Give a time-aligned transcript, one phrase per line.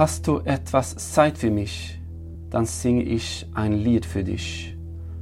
[0.00, 2.00] Hast du etwas Zeit für mich,
[2.48, 4.74] dann singe ich ein Lied für dich.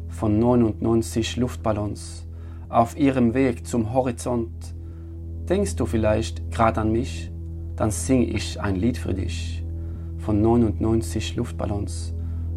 [0.08, 2.24] Von 99 Luftballons
[2.68, 4.52] auf ihrem Weg zum Horizont.
[5.48, 7.32] Denkst du vielleicht gerade an mich,
[7.74, 9.64] dann singe ich ein Lied für dich.
[10.18, 12.14] Von 99 Luftballons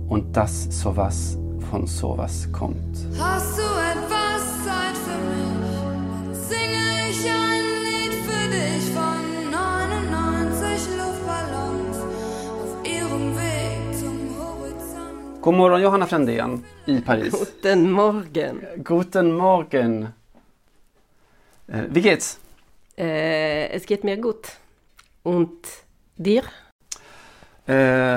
[0.08, 1.39] und dass sowas
[1.72, 2.99] von sowas kommt.
[3.17, 6.38] Hast du etwas Zeit für mich?
[6.38, 9.20] Singe ich ein Lied für dich von
[15.42, 17.31] God morgon Johanna Frändén i Paris.
[17.31, 18.66] Guten Morgen.
[18.78, 20.08] Guten Morgen.
[21.67, 22.39] Eh, wie geht's?
[22.95, 24.48] Äh, es geht mir gut.
[25.23, 25.67] Und
[26.16, 26.44] dir?
[27.66, 28.11] Eh,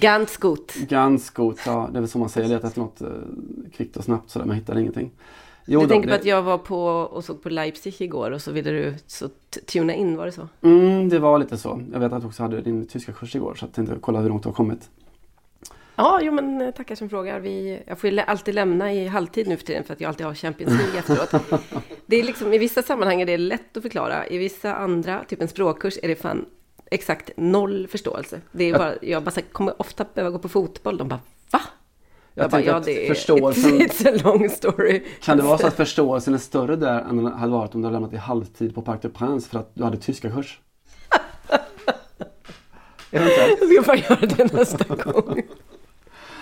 [0.00, 0.74] Ganz gut.
[0.88, 2.48] Ganz god, ja det är väl så man säger.
[2.48, 3.02] Letar efter något
[3.72, 5.10] kvickt och snabbt sådär, man hittar ingenting.
[5.70, 8.30] Jo Du då, tänker på det, att jag var på och såg på Leipzig igår
[8.30, 9.28] och så ville du så
[9.66, 10.48] tuna in, var det så?
[10.62, 11.82] mm, det var lite så.
[11.92, 14.28] Jag vet att du också hade din tyska kurs igår så jag tänkte kolla hur
[14.28, 14.90] långt du har kommit.
[15.96, 17.40] Ja, jo men eh, tackar som frågar.
[17.40, 20.26] Vi, jag får ju alltid lämna i halvtid nu för tiden för att jag alltid
[20.26, 21.62] har Champions League efteråt.
[22.06, 24.26] Det är liksom, I vissa sammanhang är det lätt att förklara.
[24.26, 26.46] I vissa andra, typ en språkkurs, är det fan
[26.90, 28.40] exakt noll förståelse.
[28.52, 30.96] Det är bara, jag bara, kommer ofta behöva gå på fotboll.
[30.96, 31.20] De bara,
[31.52, 31.60] va?
[32.38, 35.02] Jag, Jag, ja det är, förståelsen, it's a long story.
[35.22, 37.86] kan det vara så att förståelsen är större där än den hade varit om du
[37.86, 40.60] hade lämnat i halvtid på Parc des Princes för att du hade tyska kurs?
[43.10, 45.42] Jag ska bara göra det nästa gång.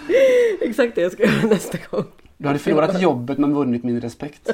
[0.61, 2.05] Exakt det jag ska göra nästa gång.
[2.37, 4.51] Du hade förlorat jobbet men vunnit min respekt.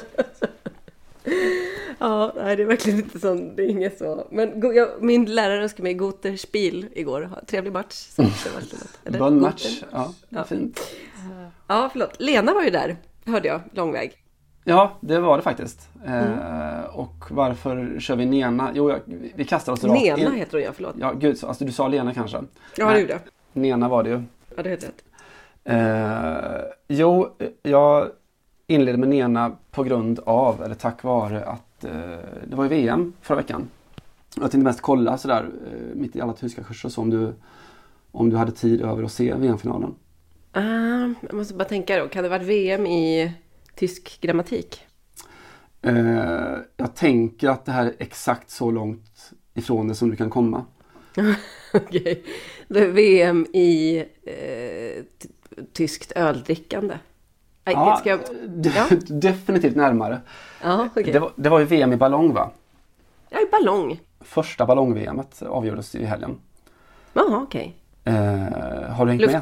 [1.99, 3.33] Ja, nej, det är verkligen inte så.
[3.33, 4.27] Det är inget så.
[4.31, 7.29] Men jag, min lärare önskade mig Goter Spiel igår.
[7.47, 7.93] Trevlig match.
[7.93, 8.29] Så det
[9.19, 9.19] var?
[9.19, 9.81] Bön match.
[9.91, 10.43] Ja, Ja.
[10.43, 10.79] fint.
[11.73, 12.19] Ja, förlåt.
[12.19, 12.95] Lena var ju där,
[13.25, 14.11] hörde jag, lång väg.
[14.63, 15.89] Ja, det var det faktiskt.
[16.05, 16.23] Mm.
[16.39, 18.71] Eh, och varför kör vi Nena?
[18.73, 18.99] Jo, jag,
[19.35, 20.31] vi kastar oss rakt Nena in.
[20.31, 20.95] heter hon ja, förlåt.
[20.99, 22.37] Ja, gud, så- alltså du sa Lena kanske?
[22.77, 23.21] Ja, det gjorde jag.
[23.53, 24.21] Nena var det ju.
[24.55, 25.03] Ja, det heter rätt.
[25.63, 27.29] Eh, jo,
[27.63, 28.07] jag
[28.67, 31.91] inledde med Nena på grund av, eller tack vare att eh,
[32.47, 33.67] det var ju VM förra veckan.
[34.35, 37.33] Jag tänkte mest kolla sådär eh, mitt i alla tyska kurser så om du,
[38.11, 39.95] om du hade tid över att se VM-finalen.
[40.53, 43.33] Ah, jag måste bara tänka då, kan det varit VM i
[43.75, 44.85] tysk grammatik?
[45.81, 50.29] Eh, jag tänker att det här är exakt så långt ifrån det som du kan
[50.29, 50.65] komma.
[51.73, 52.23] Okej.
[52.69, 54.03] Är VM i
[55.21, 55.29] t-
[55.73, 56.97] tyskt öldrickande.
[57.63, 58.19] Ja, jag...
[58.75, 58.87] Ja.
[59.07, 60.21] definitivt närmare.
[60.63, 61.03] Ja, okej.
[61.13, 62.51] Det, var, det var ju VM i ballong va?
[63.29, 63.99] Ja, i ballong.
[64.21, 66.37] Första ballong-VMet avgjordes i helgen.
[67.13, 67.75] Jaha, okej.
[68.03, 69.21] Eh, har du hängt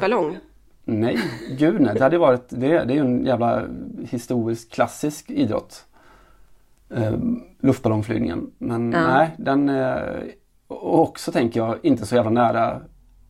[0.84, 1.18] Nej,
[1.58, 1.94] gud nej.
[1.94, 3.62] Det hade varit, det, det är ju en jävla
[4.10, 5.84] historisk klassisk idrott.
[6.94, 7.12] Eh,
[7.60, 8.50] luftballongflygningen.
[8.58, 9.06] Men Ja.
[9.06, 10.24] nej, den är
[10.68, 12.80] och också tänker jag inte så jävla nära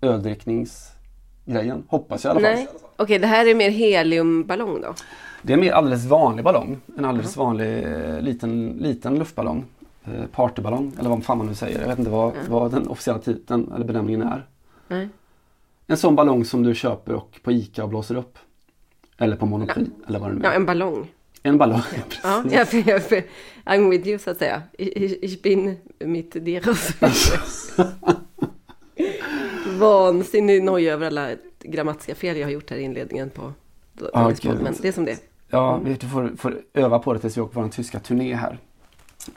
[0.00, 1.82] öldrickningsgrejen.
[1.88, 2.54] Hoppas jag i alla fall.
[2.56, 4.94] Nej, okej, det här är mer heliumballong då?
[5.42, 6.80] Det är mer alldeles vanlig ballong.
[6.98, 9.64] En alldeles vanlig eh, liten, liten luftballong.
[10.04, 11.80] Eh, partyballong eller vad fan man nu säger.
[11.80, 14.46] Jag vet inte vad, vad den officiella titeln eller benämningen är.
[14.88, 15.08] Nej.
[15.92, 18.38] En sån ballong som du köper och på ICA och blåser upp.
[19.18, 20.44] Eller på Monoprix eller vad det nu är.
[20.44, 21.08] Ja, en ballong.
[21.42, 21.80] En ballong,
[22.22, 22.58] Ja, precis.
[22.58, 23.22] jag, för, jag, för,
[23.64, 24.62] I'm with you så att säga.
[24.78, 26.62] Ich, bin mit dir.
[29.78, 31.30] Vansinnig noja över alla
[31.60, 33.52] grammatiska fel jag har gjort här i inledningen på
[34.14, 34.60] dagens podd.
[34.62, 35.18] Men det är som det.
[35.48, 38.58] Ja, vi får, får öva på det tills vi åker på vår tyska turné här.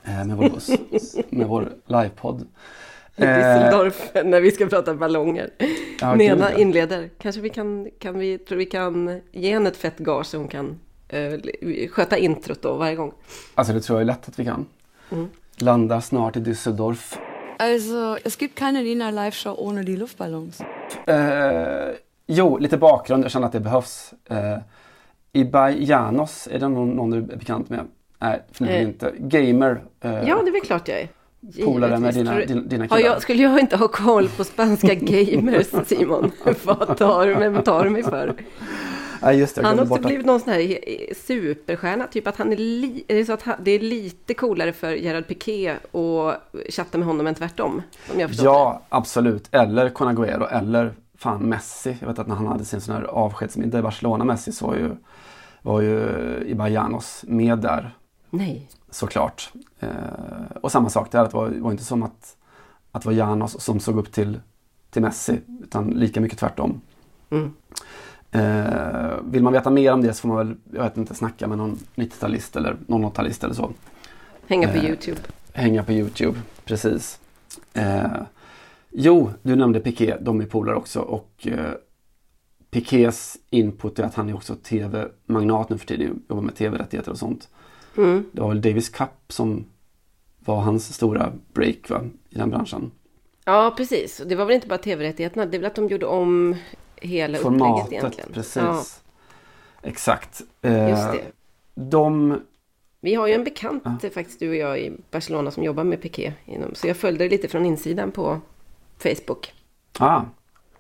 [0.04, 0.70] Eh, med vår buss.
[1.30, 2.48] med vår livepodd.
[3.22, 5.50] Düsseldorf när vi ska prata ballonger.
[6.02, 6.58] ja, Nena ja.
[6.58, 7.10] inleder.
[7.20, 10.48] Kanske vi kan, kan vi, tror vi kan ge henne ett fett gage så hon
[10.48, 11.32] kan eh,
[11.92, 13.14] sköta introt då varje gång.
[13.56, 14.66] Alltså det tror jag är lätt att vi kan.
[15.12, 15.28] Mm.
[15.58, 17.18] Landar snart i Düsseldorf.
[17.60, 20.62] Also, es gibt keine Lena Live-Show ohne die Luftballons.
[21.08, 21.96] Eh,
[22.28, 23.24] jo, lite bakgrund.
[23.24, 24.14] Jag känner att det behövs.
[24.30, 24.58] Eh,
[25.34, 27.80] Ibai Janos, är det någon, någon du är bekant med?
[28.20, 28.90] Nej, förmodligen Eh.
[28.90, 29.14] inte.
[29.18, 29.84] Gamer.
[30.02, 31.08] Eh, Ja, det är väl klart jag är.
[31.66, 33.00] Polare med dina, dina, dina killar.
[33.02, 36.32] jag, skulle jag inte ha koll på spanska gamers, Simon?
[36.64, 38.36] Vad tar, vem tar du mig för?
[39.34, 40.78] Just det, Han har också bort att- blivit någon sån här
[41.26, 44.74] superstjärna, typ att han är, li, är det så att han, det är lite coolare
[44.74, 47.82] för Gerard Piqué att chatta med honom än tvärtom?
[48.14, 49.48] Om jag Ja, absolut.
[49.52, 51.98] Eller Con Agüero eller fan Messi.
[52.00, 54.76] Jag vet att när han hade sin sån här avskedsmiddag i Barcelona, Messi, så var
[54.76, 54.90] ju,
[55.62, 56.08] var ju
[56.48, 57.92] Ibajanos med där det.
[58.38, 58.70] Nej.
[58.96, 59.52] Såklart.
[59.80, 59.90] Eh,
[60.62, 62.36] och samma sak där, att det var, var inte som att,
[62.92, 64.40] att det var Janos som såg upp till,
[64.90, 66.82] till Messi, utan lika mycket tvärtom.
[67.30, 67.54] Mm.
[68.32, 71.48] Eh, vill man veta mer om det så får man väl, jag vet inte, snacka
[71.48, 73.72] med någon 90-talist eller 00-talist eller så.
[74.48, 75.20] Hänga på Eh, YouTube.
[75.54, 77.20] Hänga på Youtube, precis.
[77.74, 78.22] Eh,
[78.90, 81.72] jo, du nämnde Piqué, de är polare också och eh,
[82.72, 87.18] Piqués input är att han är också tv-magnat nu för tiden, jobbar med tv-rättigheter och
[87.18, 87.50] sånt.
[87.98, 88.26] Mm.
[88.32, 89.66] Det var väl Davis Cup som
[90.40, 92.92] var hans stora break va, i den branschen.
[93.46, 94.22] Ja, precis.
[94.26, 96.56] Det var väl inte bara tv-rättigheterna, det är väl att de gjorde om
[96.96, 98.30] hela upplägget Formatet, egentligen.
[98.34, 98.56] precis.
[98.56, 98.84] Ja,
[99.84, 100.42] Exakt.
[100.62, 101.22] Eh, just det.
[101.76, 102.40] De,
[103.02, 106.02] Vi har ju en bekant eh, faktiskt, du och jag, i Barcelona som jobbar med
[106.02, 106.34] Piqué.
[106.46, 108.40] Inom, så jag följde det lite från insidan på
[108.98, 109.54] Facebook.
[110.00, 110.22] ah,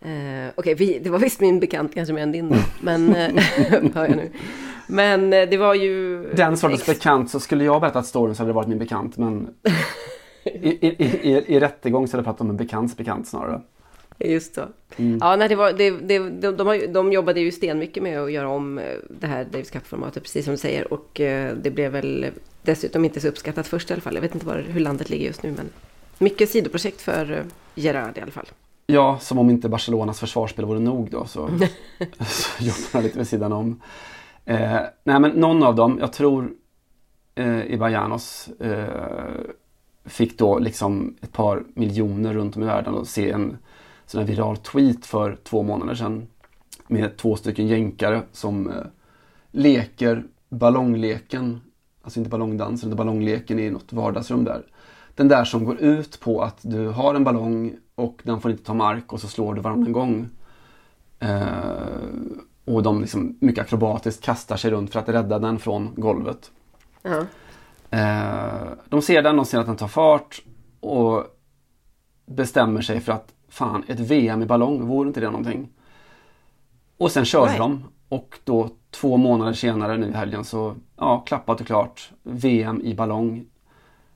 [0.01, 3.31] Eh, Okej, vi- det var visst min bekant kanske mer än din men eh,
[3.93, 4.31] hör jag nu.
[4.87, 6.23] Men eh, det var ju...
[6.33, 9.49] den sortens bekant så skulle jag berättat storyn så hade det varit min bekant men
[10.43, 13.61] i, i, i, i, rättegång så hade jag pratat om en bekants bekant snarare.
[14.19, 14.61] Just så.
[14.97, 15.17] Mm.
[15.21, 18.31] Ja, nej, det var, det, det, de, de, har, de jobbade ju stenmycket med att
[18.31, 20.93] göra om eh, det här Davis Cup-formatet, precis som du säger.
[20.93, 22.25] Och eh, det blev väl
[22.61, 24.15] dessutom inte så uppskattat först i alla fall.
[24.15, 25.69] Jag vet inte var, hur landet ligger just nu, men
[26.17, 27.43] mycket sidoprojekt för
[27.75, 28.45] Gerard i alla fall.
[28.87, 31.49] Ja, som om inte Barcelonas försvarsspel vore nog då så,
[32.27, 33.81] så jobbar jag lite vid sidan om.
[34.45, 36.51] Eh, nej men någon av dem, jag tror
[37.35, 39.45] eh, Ibajanos eh,
[40.05, 43.57] fick då liksom ett par miljoner runt om i världen och se en
[44.05, 46.27] sån här viral tweet för två månader sedan
[46.87, 48.83] med två stycken jänkare som eh,
[49.51, 51.61] leker ballongleken,
[52.01, 54.65] alltså inte ballongdansen, utan ballongleken i något vardagsrum där.
[55.15, 58.63] Den där som går ut på att du har en ballong och den får inte
[58.63, 60.29] ta mark och så slår du varannan gång.
[61.19, 61.39] Eh,
[62.65, 66.51] och de liksom mycket akrobatiskt kastar sig runt för att rädda den från golvet.
[67.01, 67.25] Ja.
[67.89, 70.41] Eh, de ser den, de ser att den tar fart
[70.79, 71.23] och
[72.25, 75.69] bestämmer sig för att fan, ett VM i ballong, vore inte det någonting?
[76.97, 77.59] Och sen körde Nej.
[77.59, 82.81] de och då två månader senare nu i helgen så, ja, klappat och klart, VM
[82.81, 83.45] i ballong.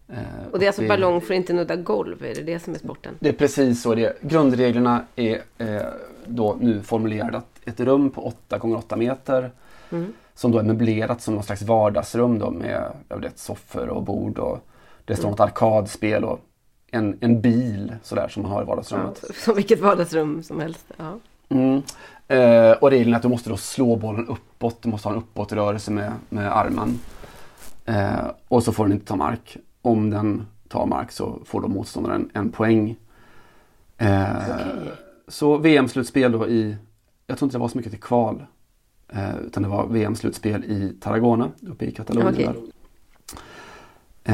[0.08, 0.18] Eh,
[0.52, 2.78] Och det är alltså det- ballong får inte nudda golv, är det det som är
[2.78, 3.16] sporten?
[3.20, 4.14] det är precis så det är.
[4.22, 5.82] Grundreglerna är eh,
[6.30, 9.52] då nu formulerade att ett rum på 8 x 8 meter
[9.92, 10.14] Mm.
[10.34, 14.38] som då är möblerat som någon slags vardagsrum då med jag vet, soffor och bord
[14.40, 14.60] och
[15.06, 16.40] det står något arkadspel och
[16.92, 19.24] en, en bil sådär som man har i Ja, vardagsrummet.
[19.44, 20.86] som vilket vardagsrum som helst.
[20.98, 21.14] Ja.
[21.50, 21.82] Mm.
[22.28, 25.20] Eh, och regeln är att du måste då slå bollen uppåt, du måste ha en
[25.22, 27.00] uppåtrörelse med, med armen.
[27.86, 29.58] Eh, och så får den inte ta mark.
[29.82, 32.96] Om den tar mark så får då motståndaren en poäng.
[33.98, 34.34] Eh,
[35.30, 36.76] Så VM-slutspel då i,
[37.28, 38.46] jag tror inte det var så mycket till kval.
[39.08, 42.36] Eh, utan det var VM-slutspel i Tarragona uppe i Katalonien.
[42.36, 42.56] Där.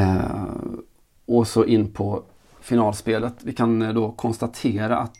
[0.01, 0.45] Eh,
[1.25, 2.23] och så in på
[2.61, 3.33] finalspelet.
[3.43, 5.17] Vi kan eh, då konstatera att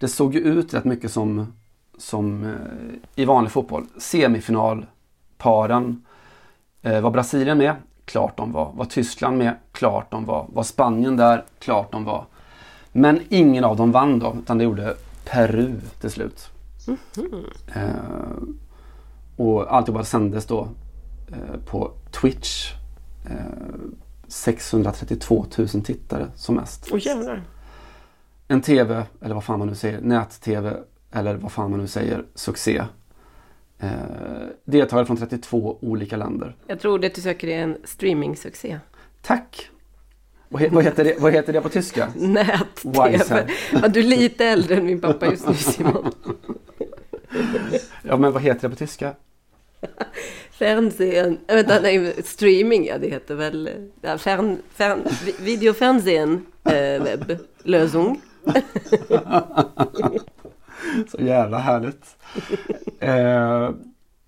[0.00, 1.52] det såg ju ut rätt mycket som,
[1.98, 2.50] som eh,
[3.14, 3.86] i vanlig fotboll.
[3.98, 6.04] Semifinalparen.
[6.82, 7.74] Eh, var Brasilien med?
[8.04, 8.72] Klart de var.
[8.74, 9.54] Var Tyskland med?
[9.72, 10.46] Klart de var.
[10.52, 11.44] Var Spanien där?
[11.58, 12.24] Klart de var.
[12.92, 16.50] Men ingen av dem vann då, utan det gjorde Peru till slut.
[17.74, 17.84] Eh,
[19.36, 20.68] och alltihopa sändes då
[21.32, 22.72] eh, på Twitch.
[23.24, 23.36] Eh,
[24.28, 26.88] 632 000 tittare som mest.
[26.92, 27.42] Åh jävlar.
[28.48, 30.76] En TV, eller vad fan man nu säger, nät-TV
[31.12, 32.84] eller vad fan man nu säger, succé.
[33.78, 33.90] Eh,
[34.64, 36.56] deltagare från 32 olika länder.
[36.66, 38.78] Jag tror det du söker är en streamingsuccé.
[39.22, 39.70] Tack!
[40.54, 42.08] Vad, he- vad, heter det, vad heter det på tyska?
[42.16, 43.46] Nät-tv.
[43.72, 46.12] Ja, du är lite äldre än min pappa just nu Simon.
[48.02, 49.14] Ja men vad heter det på tyska?
[50.50, 53.70] Fernsehen, äh, vänta, nej, streaming, ja det heter väl
[54.00, 58.20] ja, fern, fern, vi- videofernsehen, eh, webblösung.
[61.10, 62.16] Så jävla härligt.
[63.00, 63.70] Eh,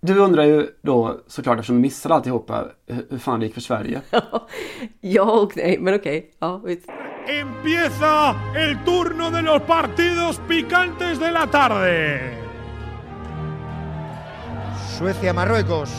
[0.07, 3.61] du undrar ju då såklart eftersom du missade alltihopa hur hur fan det gick för
[3.61, 4.01] Sverige.
[5.01, 6.31] Ja och nej, men okej.
[6.39, 6.89] Ja, visst.
[7.29, 12.21] Empieza el turno de los partidos picantes de la tarde.
[14.99, 15.91] Suecia-Marruecos.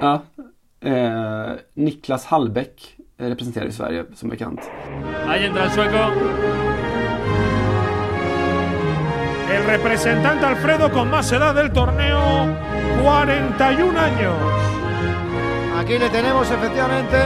[0.00, 0.22] Ja.
[0.80, 4.60] Eh, Niklas Hallbäck representerar ju Sverige som bekant.
[5.26, 5.98] Ahí entra el sueco.
[9.50, 12.20] El representante Alfredo con más edad del torneo,
[13.02, 14.36] 41 años.
[15.76, 17.16] Aquí le tenemos efectivamente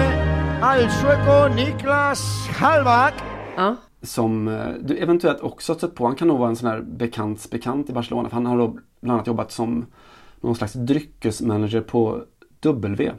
[0.60, 3.14] al sueco Niklas Hallback.
[3.56, 3.76] Ja.
[4.02, 6.06] Som eh, du eventuellt också stött på.
[6.06, 8.28] Han kan nog vara en sån här bekants bekant i Barcelona.
[8.28, 8.68] För han har då
[9.00, 9.86] bland annat jobbat som
[10.40, 12.22] någon slags dryckesmanager på
[12.60, 13.12] W.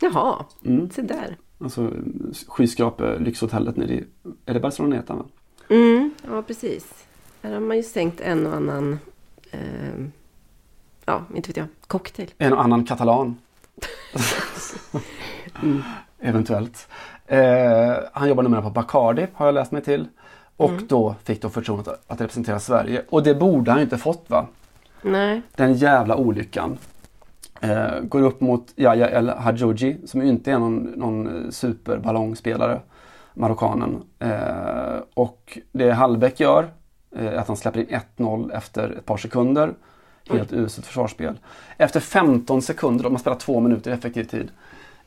[0.00, 0.90] Jaha, Mm.
[0.90, 1.36] se där.
[1.60, 1.90] Alltså
[2.48, 4.04] skyskrape lyxhotellet nere i,
[4.46, 5.24] är det Barcelona heter va?
[5.68, 7.06] Mm, ja, precis.
[7.42, 8.98] Här har man ju sänkt en och annan,
[9.50, 9.60] eh,
[11.04, 12.30] ja, inte vet jag, cocktail.
[12.38, 13.36] En och annan katalan.
[16.20, 16.88] Eventuellt.
[17.26, 20.08] Eh, han jobbar numera på Bacardi har jag läst mig till.
[20.56, 23.04] Och då fick då förtroendet att, representera Sverige.
[23.08, 24.46] Och det borde han ju inte fått va?
[25.02, 26.78] Nej, Den jävla olyckan.
[27.60, 32.80] Eh, går upp mot Yahya El Hadjouji som inte är någon, någon superballongspelare.
[33.34, 34.02] Marockanen.
[34.18, 36.68] Eh, och det Hallbäck gör eh,
[37.16, 39.74] att han släpper in 1-0 efter ett par sekunder.
[40.30, 41.38] Helt uselt försvarsspel.
[41.76, 44.50] Efter 15 sekunder, om man spelar två minuter i effektiv tid.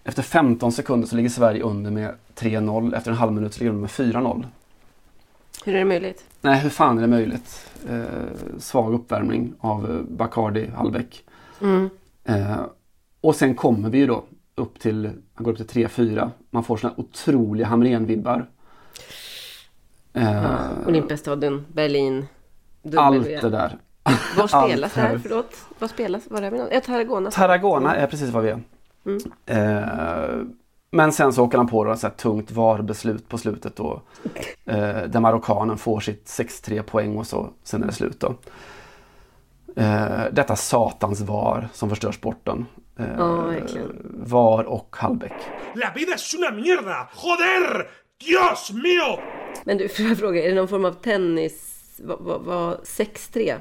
[0.03, 2.97] Efter 15 sekunder så ligger Sverige under med 3-0.
[2.97, 4.45] Efter en halv minut så ligger de med 4-0.
[5.65, 6.25] hur är det möjligt?
[6.41, 7.69] Nej, hur fan är det möjligt?
[7.89, 8.03] Eh,
[8.59, 11.23] svag uppvärmning av eh, Bacardi Hallbäck.
[11.61, 11.89] Mm.
[12.23, 12.57] Eh,
[13.21, 14.23] och sen kommer vi ju då
[14.55, 16.29] upp till, han går upp till 3-4.
[16.49, 18.45] Man får såna otroliga Hamrén-vibbar.
[20.13, 22.25] Eh, Olympiastadion, Berlin,
[22.83, 22.99] W.
[22.99, 23.77] allt det där.
[24.37, 25.07] Var spelas det här?
[25.09, 25.17] här.
[25.17, 25.55] Förlåt?
[25.79, 26.21] Var spelas?
[26.29, 26.83] Var är vi någonstans?
[26.87, 27.31] Ja, Tarragona.
[27.31, 28.61] Tarragona är precis vad vi är.
[29.05, 29.19] Mm.
[29.45, 30.45] Eh,
[30.91, 34.01] men sen så åker han på då, så här tungt VAR-beslut på slutet då.
[34.65, 34.77] Eh,
[35.07, 38.35] där marockanen får sitt 6-3 poäng och så, sen är det slut då.
[39.75, 42.65] Eh, detta satans VAR som förstör sporten.
[42.99, 44.21] Eh, Ja, verkligen.
[44.25, 45.33] VAR och Hallbäck.
[45.75, 47.07] La vida es una mierda.
[47.23, 47.87] Joder.
[48.25, 49.19] Dios mío.
[49.63, 51.69] Men du, får jag fråga, är det någon form av tennis?
[52.03, 53.55] Vad, vad, vad 6-3?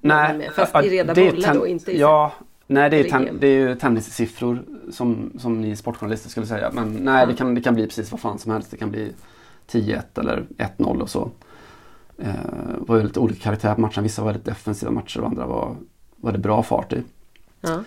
[0.00, 2.32] Nej, fast i reda bollar då, inte i Ja,
[2.66, 6.70] nej det är, ten- det är ju tennissiffror som, som ni sportjournalister skulle säga.
[6.72, 8.70] Men nej, det, kan, det kan bli precis vad fan som helst.
[8.70, 9.12] Det kan bli
[9.70, 10.46] 10-1 eller
[10.78, 11.30] 1-0 och så.
[12.18, 12.26] Eh,
[12.78, 14.02] det var ju lite olika karaktär på matcherna.
[14.02, 15.76] Vissa var väldigt defensiva matcher och andra var,
[16.16, 17.02] var det bra fart i.
[17.60, 17.80] Ja.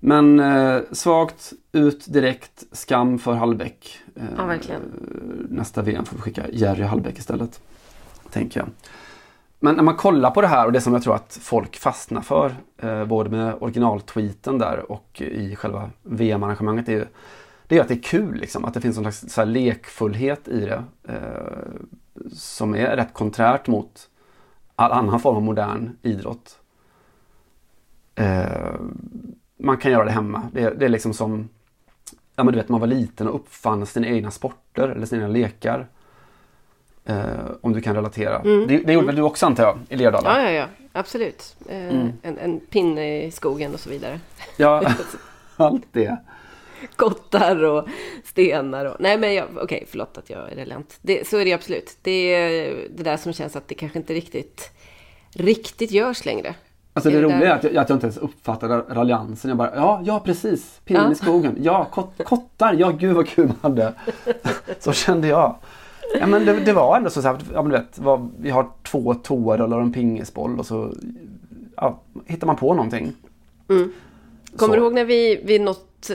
[0.00, 3.98] Men eh, svagt, ut direkt, skam för Hallbäck.
[4.16, 4.82] Eh, Ja, verkligen.
[5.50, 7.60] Nästa VM får vi skicka Jerry Hallbäck istället.
[8.30, 8.68] Tänker jag.
[9.58, 12.20] Men när man kollar på det här och det som jag tror att folk fastnar
[12.20, 17.04] för, eh, både med originaltweeten där och i själva VM-arrangemanget, är ju,
[17.66, 18.64] det är att det är kul liksom.
[18.64, 20.84] Att det finns en slags lekfullhet i det.
[21.08, 24.08] Eh, som är rätt konträrt mot
[24.76, 26.56] all annan form av modern idrott.
[29.60, 30.42] Man kan göra det hemma.
[30.52, 31.48] Det, det är liksom som,
[32.36, 35.86] ja men du vet man var liten och uppfann sina egna sporter eller sina lekar.
[37.04, 37.24] Eh,
[37.60, 38.42] om du kan relatera.
[38.42, 40.42] Det, det gjorde väl du också antar jag, i Lerdala?
[40.42, 41.56] ja, ja, ja, absolut.
[41.68, 42.12] Eh, Mm.
[42.22, 44.20] en, en pinne i skogen och så vidare.
[44.56, 44.82] Ja,
[45.56, 46.16] allt det.
[46.96, 47.88] Kottar och
[48.24, 48.96] stenar och...
[49.00, 50.98] Nej men jag, okej, förlåt att jag är relent.
[51.02, 51.96] Det, så är det absolut.
[52.02, 54.70] Det är det där som känns att det kanske inte riktigt,
[55.34, 56.54] riktigt görs längre.
[57.06, 59.48] Alltså det roliga är att jag, att jag inte ens uppfattade raljansen.
[59.48, 61.12] Jag bara, ja, ja precis, pinnen Ja.
[61.12, 61.56] i skogen.
[61.60, 63.94] Ja, kot, kottar, ja gud vad kul man hade.
[64.78, 65.56] så kände jag.
[66.20, 68.68] Ja men det, det var ändå så att, ja men du vet, vad, vi har
[68.82, 70.94] två toarullar och en pingisboll och så
[71.76, 73.12] ja, hittar man på någonting.
[73.68, 73.92] Mm.
[74.56, 74.80] Kommer Så.
[74.80, 76.10] du ihåg när vi vid något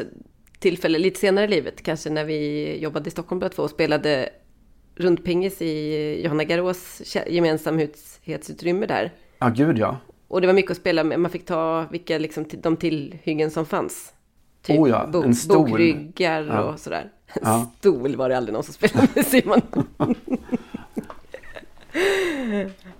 [0.60, 4.30] tillfälle, lite senare i livet, kanske när vi jobbade i Stockholm båda två och spelade
[4.96, 9.12] rundpingis i Johanna Garås gemensamhetsutrymme där.
[9.40, 9.98] Ja gud ja.
[10.28, 13.66] Och det var mycket att spela med, man fick ta vilka liksom, de tillhyggen som
[13.66, 14.14] fanns.
[14.62, 15.58] Typ Oh ja, en stol.
[15.70, 16.62] bokryggar Ja.
[16.64, 17.12] och sådär.
[17.28, 17.72] En Ja.
[17.80, 19.62] stol var det aldrig någon som spelade med Simon.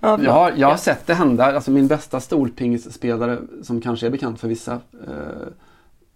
[0.00, 1.44] ja, Jag har, jag har sett det hända.
[1.44, 4.72] Alltså min bästa stolpingisspelare som kanske är bekant för vissa.
[5.06, 5.46] Eh,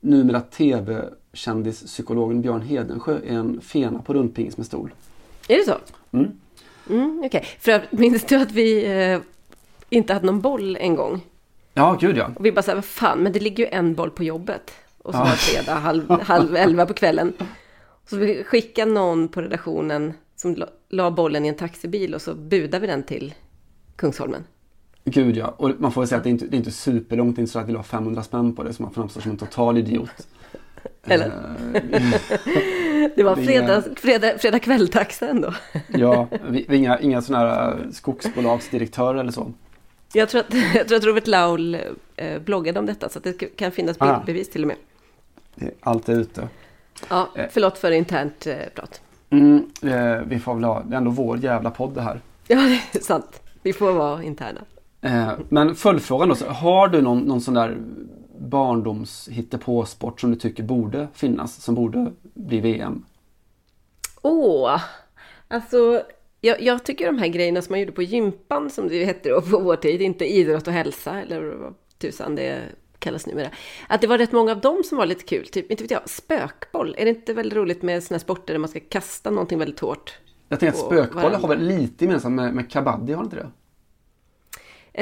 [0.01, 4.95] numera tv-kändispsykologen Björn Hedensjö är en fena på rundpingis med stol.
[5.49, 5.75] Är det så?
[6.17, 6.31] Mm.
[6.91, 9.21] Mm, Okej, för att- minns du att vi eh,
[9.91, 11.21] inte hade någon boll en gång?
[11.75, 12.31] Ja, gud ja.
[12.37, 14.71] Och vi bara så här, vad fan, men det ligger ju en boll på jobbet.
[15.03, 15.25] Och så Ja.
[15.25, 17.33] var det fredag halv, halv elva på kvällen.
[18.11, 22.35] Så vi skickade någon på redaktionen som la, la bollen i en taxibil och så
[22.35, 23.35] budade vi den till
[23.97, 24.45] Kungsholmen.
[25.05, 25.55] Gud ja.
[25.57, 27.37] Och man får väl säga att det är inte det är inte superlångt.
[27.37, 29.31] Det är inte så att vi la 500 spänn på det så man framstår som
[29.31, 30.11] en total idiot.
[31.07, 31.27] Eller?
[31.27, 31.33] Eh,
[33.17, 35.55] Det var fredag, fredag, fredag kväll-taxa ändå.
[35.89, 39.53] ja, vi, vi är inga, inga sådana här skogsbolagsdirektörer eller så.
[40.13, 41.79] Jag tror att, jag tror att Robert Laul
[42.17, 44.17] eh, bloggade om detta så att det kan finnas Ah.
[44.17, 44.77] bildbevis till och med.
[45.81, 46.49] Allt är ute.
[47.09, 49.01] Ja, förlåt för internt eh, prat.
[49.31, 52.21] Mm, eh, vi får väl ha, det är ändå vår jävla podd det här.
[52.47, 52.57] Ja,
[52.93, 53.43] det är sant.
[53.63, 54.61] Vi får vara interna.
[55.01, 57.79] Eh, men följdfrågan då, har du någon, någon sån där
[58.39, 63.05] barndoms hittepåsport som du tycker borde finnas, som borde bli VM?
[64.23, 64.81] Åh,
[65.49, 66.03] alltså
[66.41, 69.41] jag, jag tycker de här grejerna som man gjorde på gympan som det hette då
[69.41, 72.63] på vår tid, inte idrott och hälsa eller vad tusan det
[72.99, 73.51] kallas numera.
[73.89, 76.09] Att det var rätt många av dem som var lite kul, typ, inte vet jag,
[76.09, 76.95] spökboll.
[76.99, 80.19] Är det inte väldigt roligt med sådana sporter där man ska kasta någonting väldigt hårt?
[80.49, 81.39] Jag tänker att spökboll varandra?
[81.39, 83.51] har väl lite gemensamt med, med kabaddi, har inte det?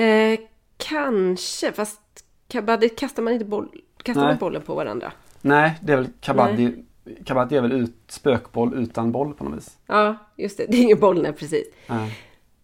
[0.03, 0.39] Eh,
[0.77, 2.01] kanske, fast
[2.49, 3.69] kabaddi kastar man inte boll,
[4.03, 5.13] kastar man bollen på varandra?
[5.41, 6.85] Nej, det är väl kabaddi.
[7.25, 9.77] Kabaddi är väl ut, spökboll utan boll på något vis.
[9.87, 10.67] Ja, just det.
[10.69, 11.67] Det är ingen boll, nej precis.
[11.87, 12.19] Nej.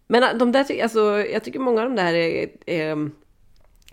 [0.07, 3.11] Men äh, de där, alltså, jag tycker många av de där är, är,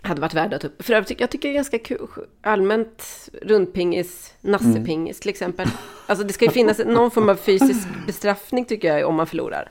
[0.02, 0.82] hade varit värda att upp.
[0.82, 2.06] För övrigt, jag tycker det är ganska kul,
[2.40, 5.68] allmänt rundpingis, nassepingis till exempel.
[6.06, 9.70] Alltså det ska ju finnas någon form av fysisk bestraffning tycker jag om man förlorar.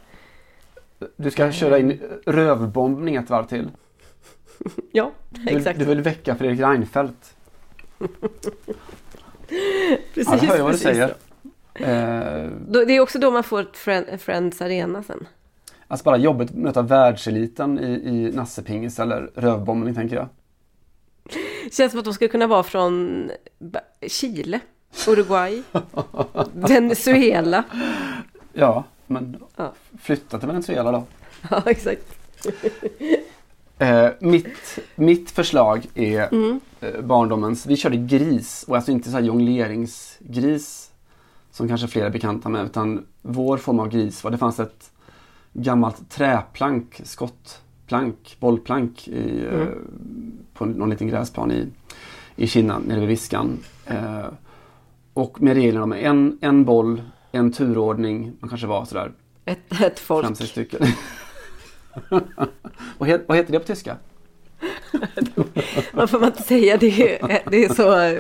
[1.16, 3.70] Du ska köra in rövbombning ett varv till.
[4.92, 5.80] Ja, Du, exakt.
[5.80, 7.36] du vill väcka Fredrik Reinfeldt.
[10.14, 11.10] precis, Ja, jag hör ju vad du säger.
[11.74, 12.50] Eh,
[12.86, 15.28] det är också då man får ett friend, Friends Arena sen.
[15.88, 20.28] alltså bara jobbigt att möta världseliten i, i nassepingis eller rövbombning tänker jag.
[21.72, 23.32] Känns som att de skulle kunna vara från
[24.08, 24.60] Chile,
[25.08, 25.64] Uruguay,
[26.54, 27.64] Venezuela.
[28.54, 29.74] Ja, men Ja.
[30.02, 31.04] flytta till Venezuela då.
[31.50, 32.18] Ja, exakt.
[33.78, 36.60] Eh, mitt, mitt förslag är Mm.
[36.82, 40.92] Eh, barndomens, vi körde gris och alltså inte så här jongleringsgris
[41.52, 44.92] som kanske fler är bekanta med utan vår form av gris var det fanns ett
[45.54, 49.68] gammalt träplank, skottplank, bollplank i, eh,
[50.54, 51.68] på någon liten gräsplan i,
[52.36, 53.60] i Kina nere vid Viskan.
[53.86, 54.26] Eh,
[55.14, 59.12] och med reglerna om en, en boll, en turordning, man kanske var sådär
[59.46, 60.26] Ett, ett folk.
[60.26, 60.88] fem, sex stycken.
[62.98, 63.98] vad, het, vad heter det på tyska?
[65.94, 66.78] Vad får man inte säga?
[66.78, 68.20] Det är, det är så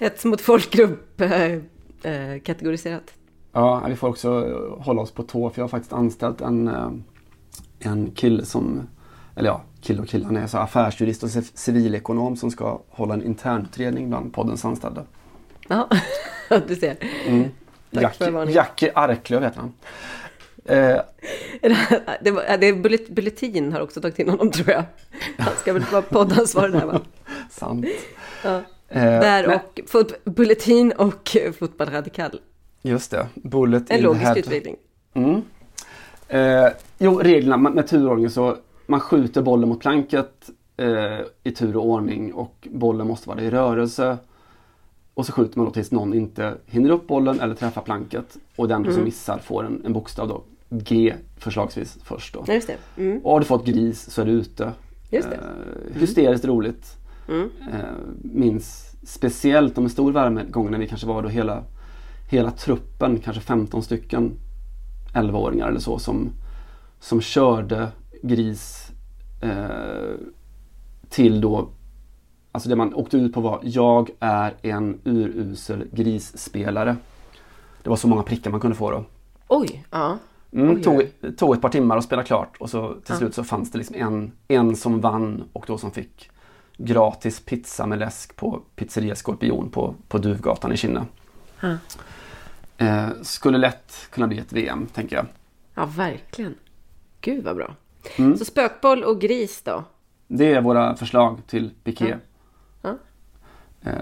[0.00, 1.52] hets mot folkgrupp eh,
[2.12, 3.14] eh, kategoriserat.
[3.52, 4.30] Ja, vi får också
[4.80, 6.90] hålla oss på tå för jag har faktiskt anställt en, eh,
[7.78, 8.88] en kille som,
[9.36, 13.14] eller ja, kille och kille, han är så affärsjurist och civ- civilekonom som ska hålla
[13.14, 15.04] en internutredning bland poddens anställda.
[15.68, 15.88] Ja,
[16.68, 16.96] du ser.
[17.90, 18.54] Jackie, varningen.
[18.54, 19.72] Jackie Arklöv heter han.
[20.68, 21.00] Eh,
[22.20, 24.84] Det, var, det är bullet, Bulletin har också tagit in honom tror jag.
[25.38, 27.00] Han ska väl vara poddansvarig där va?
[27.50, 27.86] sant.
[28.44, 28.56] Ja.
[28.88, 32.40] Eh, Där men- och fot, Bulletin och Fotboll Radikal.
[32.82, 34.36] Just det, Bullet En logisk head.
[34.38, 34.76] utveckling.
[35.14, 35.42] Mm.
[36.28, 41.76] Eh, jo, reglerna med, med turordningen så man skjuter bollen mot planket eh, i tur
[41.76, 44.16] och ordning och bollen måste vara i rörelse.
[45.14, 48.36] Och så skjuter man då tills någon inte hinner upp bollen eller träffar planket.
[48.56, 48.94] Och den Mm.
[48.94, 50.42] som missar får en, en bokstav då.
[50.70, 52.44] G förslagsvis först då.
[52.52, 53.02] Just det.
[53.02, 53.20] Mm.
[53.24, 54.72] Och har du fått gris så är du ute.
[55.10, 55.36] Just det.
[55.36, 56.96] Eh, hysteriskt roligt.
[57.28, 57.50] Mm.
[57.72, 57.80] Eh,
[58.22, 61.64] minns speciellt om en stor värmegång när vi kanske var då hela,
[62.30, 64.32] hela truppen, kanske 15 stycken
[65.14, 66.30] 11-åringar eller så som,
[67.00, 67.88] som körde
[68.22, 68.90] gris
[69.42, 70.14] eh,
[71.08, 71.68] till då
[72.52, 76.96] Alltså det man åkte ut på var Jag är en urusel grisspelare.
[77.82, 79.04] Det var så många prickar man kunde få då.
[79.48, 80.18] Oj, ja.
[80.52, 81.02] Mm, tog,
[81.36, 83.96] tog ett par timmar att spela klart och så till slut så fanns det liksom
[83.96, 86.30] en, en som vann och då som fick
[86.76, 91.06] gratis pizza med läsk på pizzeria Skorpion på, på Duvgatan i Kinna.
[91.60, 91.76] Ja.
[92.78, 95.26] Eh, skulle lätt kunna bli ett VM, tänker jag.
[95.74, 96.54] Ja, verkligen.
[97.20, 97.74] Gud vad bra.
[98.16, 98.36] Mm.
[98.36, 99.84] Så spökboll och gris då?
[100.28, 102.16] Det är våra förslag till Piqué.
[102.82, 102.98] Ja.
[103.82, 103.92] Eh,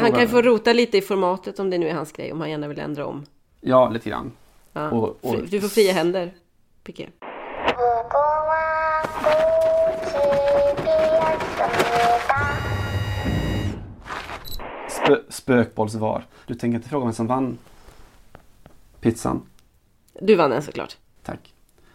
[0.00, 2.40] han kan ju få rota lite i formatet om det nu är hans grej, om
[2.40, 3.24] han gärna vill ändra om.
[3.60, 4.32] Ja, lite grann.
[4.78, 4.90] Ja.
[4.90, 6.30] Och- och- Du får fria händer,
[6.84, 7.08] Piqué.
[14.88, 16.26] Spö, spökbollsvar.
[16.46, 17.58] Du tänker inte fråga vem som vann
[19.00, 19.42] pizzan?
[20.20, 20.96] Du vann den såklart.
[21.22, 21.54] Tack.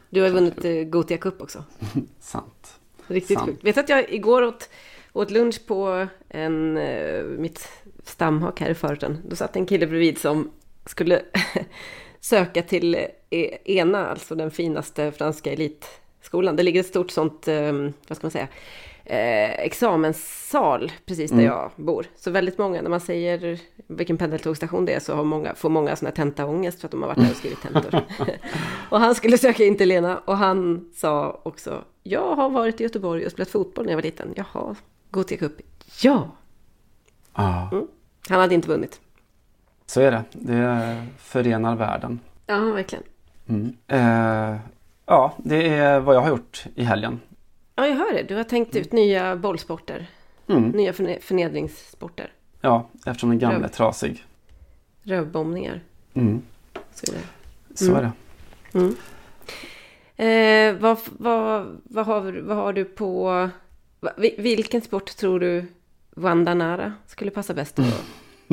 [0.09, 1.63] Du har ju vunnit eh, Gothia Cup också.
[2.19, 2.79] Sant.
[3.07, 3.49] Riktigt Sant.
[3.49, 3.63] sjukt.
[3.63, 4.69] Vet att jag igår åt,
[5.13, 7.69] åt lunch på en, eh, mitt
[8.03, 9.17] stamhak här i förorten.
[9.29, 10.51] Då satt en kille bredvid som
[10.85, 11.21] skulle
[12.23, 12.95] söka till
[13.29, 16.55] eh, ENA, alltså den finaste franska elitskolan.
[16.55, 17.71] Det ligger ett stort sånt, eh,
[18.07, 18.47] vad ska man säga,
[19.05, 21.51] eh, examenssal precis där Mm.
[21.51, 22.05] jag bor.
[22.15, 25.95] Så väldigt många, när man säger vilken pendeltågstation det är så har många, får många
[25.95, 28.01] sådana här tentaångest för att de har varit där och skrivit tentor.
[28.89, 32.83] och han skulle söka in till Lena och han sa också, jag har varit i
[32.83, 34.33] Göteborg och spelat fotboll när jag var liten.
[34.35, 34.75] Jaha,
[35.11, 35.53] Gothia Cup.
[36.01, 36.29] Ja!
[37.33, 37.71] Ah.
[37.71, 37.87] Mm.
[38.29, 38.99] Han hade inte vunnit.
[39.85, 40.23] Så är det.
[40.31, 42.19] Det förenar världen.
[42.45, 43.03] Ja, verkligen.
[43.47, 43.75] Mm.
[43.87, 44.59] Eh,
[45.05, 47.19] ja, det är vad jag har gjort i helgen.
[47.75, 48.23] Ja, jag hör det.
[48.23, 50.07] Du har tänkt ut nya bollsporter.
[50.47, 50.69] Mm.
[50.69, 52.31] Nya förne- förnedringssporter.
[52.61, 54.23] Ja, eftersom den gamla är trasig.
[55.03, 55.81] Rövbombningar.
[56.13, 56.41] Mm.
[56.93, 57.77] Så är det.
[57.77, 57.97] Så Mm.
[57.97, 58.11] är det.
[58.79, 58.95] Mm.
[60.15, 63.49] Eh, vad, vad, vad, har, vad har du på...
[64.37, 65.65] Vilken sport tror du
[66.11, 68.03] Wanda Nara skulle passa bäst att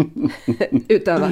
[0.89, 1.31] utöva?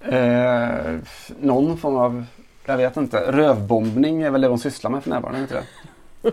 [0.00, 0.98] Eh,
[1.40, 2.24] någon form av,
[2.64, 5.64] jag vet inte, rövbombning är väl det de sysslar med för närvarande, inte det?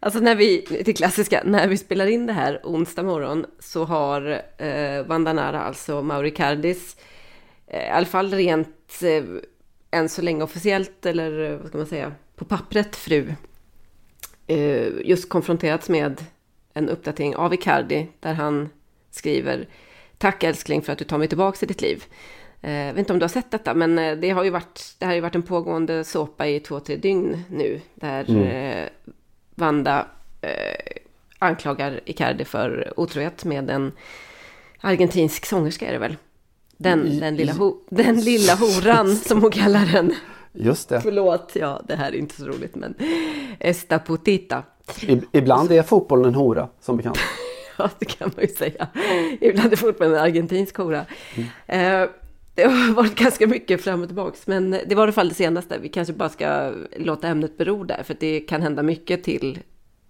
[0.00, 4.42] Alltså när vi, till klassiska, när vi spelar in det här onsdag morgon så har
[4.56, 6.96] eh, Wanda Nara, alltså Mauri Cardis,
[7.66, 9.24] eh, i alla fall rent eh,
[9.90, 13.34] än så länge officiellt eller eh, vad ska man säga, på pappret fru,
[14.46, 16.24] eh, just konfronterats med
[16.74, 18.68] en uppdatering av Icardi där han
[19.10, 19.68] skriver
[20.22, 22.04] Tack älskling för att du tar mig tillbaka i ditt liv.
[22.60, 24.94] Eh, Jag vet inte om du har sett detta, men eh, det har ju varit,
[24.98, 27.80] det här har ju varit en pågående såpa i två, tre dygn nu.
[27.94, 28.42] Där Mm.
[28.46, 28.88] eh,
[29.54, 30.06] Vanda
[30.40, 30.50] eh,
[31.38, 33.92] anklagar Icardi för otrohet med en
[34.80, 36.16] argentinsk sångerska är det väl?
[36.76, 40.14] Den, den, lilla, ho, den lilla horan som hon kallar den.
[40.52, 41.00] Just det.
[41.00, 42.94] Förlåt, ja det här är inte så roligt men
[43.60, 44.62] Esta putita.
[45.00, 47.18] I, ibland är fotbollen en hora, som bekant.
[47.82, 48.88] Ja, det kan man ju säga.
[49.40, 51.06] Ibland är fotbollen en argentinsk hora.
[51.66, 52.04] Eh,
[52.54, 55.34] det har varit ganska mycket fram och tillbaks, men det var i alla fall det
[55.34, 55.78] senaste.
[55.78, 59.58] Vi kanske bara ska låta ämnet bero där, för det kan hända mycket till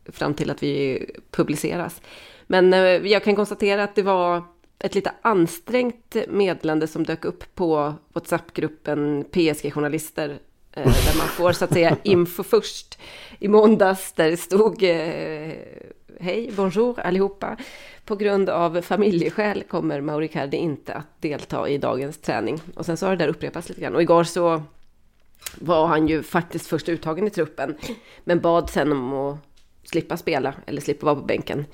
[0.06, 2.00] fram till att vi publiceras.
[2.46, 4.44] Men eh, jag kan konstatera att det var
[4.78, 10.38] ett lite ansträngt meddelande som dök upp på WhatsApp-gruppen PSG-journalister
[10.72, 12.98] eh, där man får så att säga info först
[13.38, 14.82] i måndags där det stod
[16.22, 17.56] Hej, bonjour allihopa.
[18.04, 22.60] På grund av familjeskäl kommer Mauri Cardi inte att delta i dagens träning.
[22.74, 23.94] Och sen så har det där upprepats lite grann.
[23.94, 24.62] Och igår så
[25.60, 27.74] var han ju faktiskt först uttagen i truppen.
[28.24, 29.38] Men bad sen om att
[29.84, 31.64] slippa spela eller slippa vara på bänken.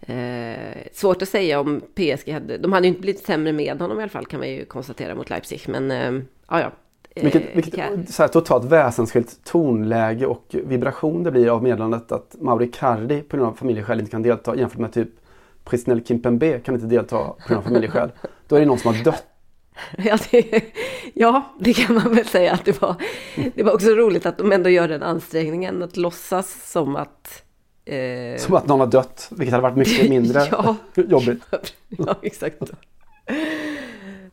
[0.00, 2.58] Eh, svårt att säga om PSG hade...
[2.58, 5.14] De hade ju inte blivit sämre med honom i alla fall kan man ju konstatera
[5.14, 5.62] mot Leipzig.
[5.68, 6.72] Men eh, ja, ja.
[7.16, 12.36] Eh, Vilket, vilket så här, totalt väsensskilt tonläge och vibration det blir av meddelandet att
[12.40, 15.08] Mauri Cardi på grund av familjeskäl inte kan delta jämfört med typ
[15.64, 18.10] Prisnel Kimpembe kan inte delta på grund av familjeskäl.
[18.48, 19.24] Då är det någon som har dött.
[19.98, 20.64] Ja det,
[21.14, 22.94] ja, det kan man väl säga att det var.
[23.54, 27.42] Det var också roligt att de ändå gör den ansträngningen att låtsas som att...
[27.84, 30.76] Eh, Som att någon har dött, vilket hade varit mycket mindre Ja.
[30.94, 31.42] jobbigt.
[31.88, 32.60] ja, exakt.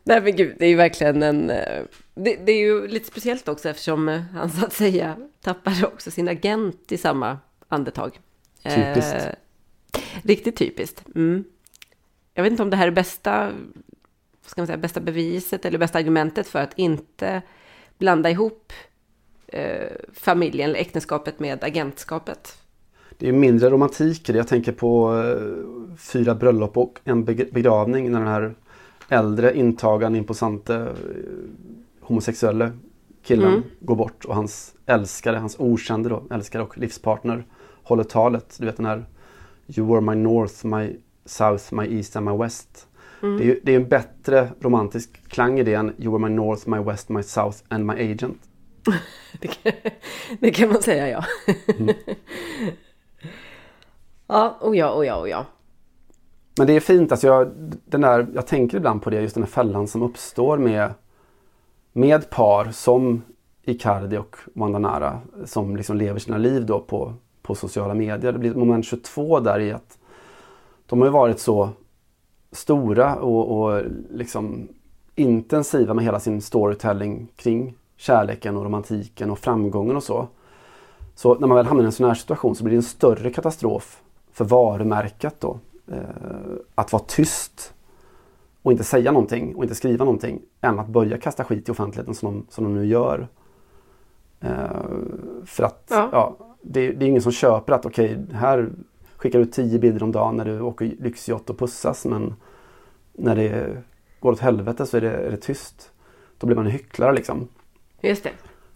[0.04, 1.52] Nej men gud, det är ju verkligen en...
[2.24, 6.10] Det, det är ju lite speciellt också eftersom eh, han så att säga tappade också
[6.10, 8.20] sin agent i samma andetag.
[8.62, 9.14] Typiskt.
[9.14, 11.04] Eh, riktigt typiskt.
[11.14, 11.44] Mm.
[12.34, 13.52] Jag vet inte om det här är bästa,
[14.46, 17.42] ska man säga, bästa beviset eller bästa argumentet för att inte
[17.98, 18.72] blanda ihop
[19.46, 22.58] eh, familjen eller äktenskapet med agentskapet.
[23.18, 24.28] Det är mindre romantik.
[24.28, 28.54] Jag tänker på eh, fyra bröllop och en beg- begravning när den här
[29.08, 30.86] äldre intagan, imposante, eh,
[32.08, 32.70] homosexuella
[33.22, 33.62] killen Mm.
[33.80, 37.44] går bort och hans älskare, hans okände då, älskare och livspartner
[37.82, 38.56] håller talet.
[38.58, 39.04] Du vet den här
[39.66, 42.88] You were my north, my south, my east and my west.
[43.22, 43.36] Mm.
[43.36, 46.36] Det är ju det är en bättre romantisk klang i det än You were my
[46.36, 48.38] north, my west, my south and my agent.
[49.40, 49.72] Det kan,
[50.40, 51.24] det kan man säga, ja.
[54.26, 55.46] ja, och ja, och ja, och ja.
[56.58, 57.52] Men det är fint, alltså jag,
[57.84, 60.94] den där, jag tänker ibland på det, just den här fällan som uppstår med,
[61.98, 63.22] med par som
[63.62, 68.32] Icardi och Mandanara som liksom lever sina liv då på, på sociala medier.
[68.32, 69.98] Det blir ett moment 22 där i att
[70.86, 71.70] de har ju varit så
[72.52, 74.68] stora och, och liksom
[75.14, 80.28] intensiva med hela sin storytelling kring kärleken och romantiken och framgången och så.
[81.14, 83.30] Så när man väl hamnar i en sån här situation så blir det en större
[83.30, 85.58] katastrof för varumärket då.
[85.92, 85.98] Eh,
[86.74, 87.74] att vara tyst
[88.62, 92.14] och inte säga någonting och inte skriva någonting än att börja kasta skit i offentligheten
[92.14, 93.28] som de, som de nu gör.
[94.40, 94.50] Eh,
[95.44, 96.08] för att Ja.
[96.12, 96.36] ja.
[96.62, 98.68] det, det är ingen som köper att okej, här
[99.16, 102.34] skickar du tio bilder om dagen när du åker lyxyacht och pussas men
[103.12, 103.82] när det
[104.20, 105.90] går åt helvete så är det, är det tyst.
[106.38, 107.48] Då blir man en hycklare liksom.
[108.00, 108.30] Just det.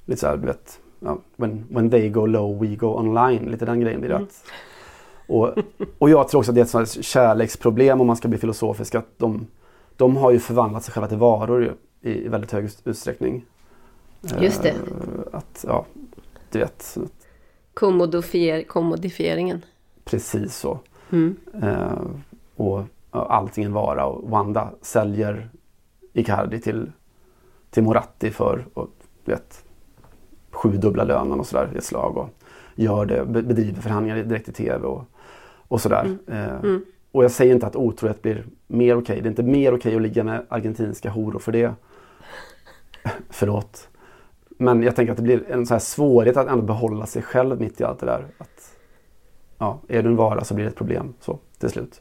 [0.05, 3.39] Lite så här, du vet, ja, when, when they go low we go online.
[3.51, 4.17] Lite den grejen blir det.
[4.17, 4.45] att-
[5.29, 5.51] Och,
[5.99, 8.95] och jag tror också att det är ett kärleksproblem om man ska bli filosofisk.
[8.95, 9.47] Att de,
[10.03, 11.73] de har ju förvandlat sig själva till varor ju,
[12.11, 13.45] i, väldigt hög ut- utsträckning.
[14.41, 14.69] Just det.
[14.69, 14.77] Eh,
[15.33, 15.87] Att, ja,
[16.51, 16.97] du vet,
[17.75, 19.65] Kommodifier, kommodifieringen.
[20.05, 20.79] precis så.
[21.11, 21.37] Mm.
[21.63, 22.01] Eh,
[22.57, 25.49] och allting en vara och Wanda säljer
[26.13, 26.93] Icardi till,
[27.71, 28.89] till Moratti för och,
[29.25, 29.65] du vet,
[30.51, 32.17] sjudubbla lönen och sådär i ett slag.
[32.17, 32.29] Och
[32.75, 35.05] gör det, be- bedriver förhandlingar direkt i tv och,
[35.69, 36.17] och sådär.
[36.27, 36.77] Eh,
[37.13, 39.21] Och jag säger inte att otrohet blir mer okej.
[39.21, 41.75] Det är inte mer okej att ligga med argentinska horor för det.
[43.31, 43.89] Förlåt.
[44.49, 47.61] Men jag tänker att det blir en så här svårighet att ändå behålla sig själv
[47.61, 48.27] mitt i allt det där.
[48.39, 48.77] Att,
[49.59, 52.01] ja, är du en vara så blir det ett problem så till slut.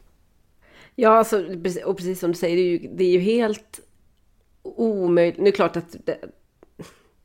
[0.94, 1.44] Ja, alltså,
[1.84, 3.80] och precis som du säger, det är ju, det är ju helt
[4.62, 5.38] omöjligt.
[5.38, 6.18] Nu är det klart att det,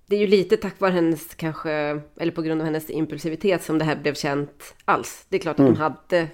[0.06, 1.72] det är ju lite tack vare hennes kanske,
[2.18, 5.26] eller på grund av hennes impulsivitet som det här blev känt alls.
[5.30, 6.28] Det är klart att hon hade, och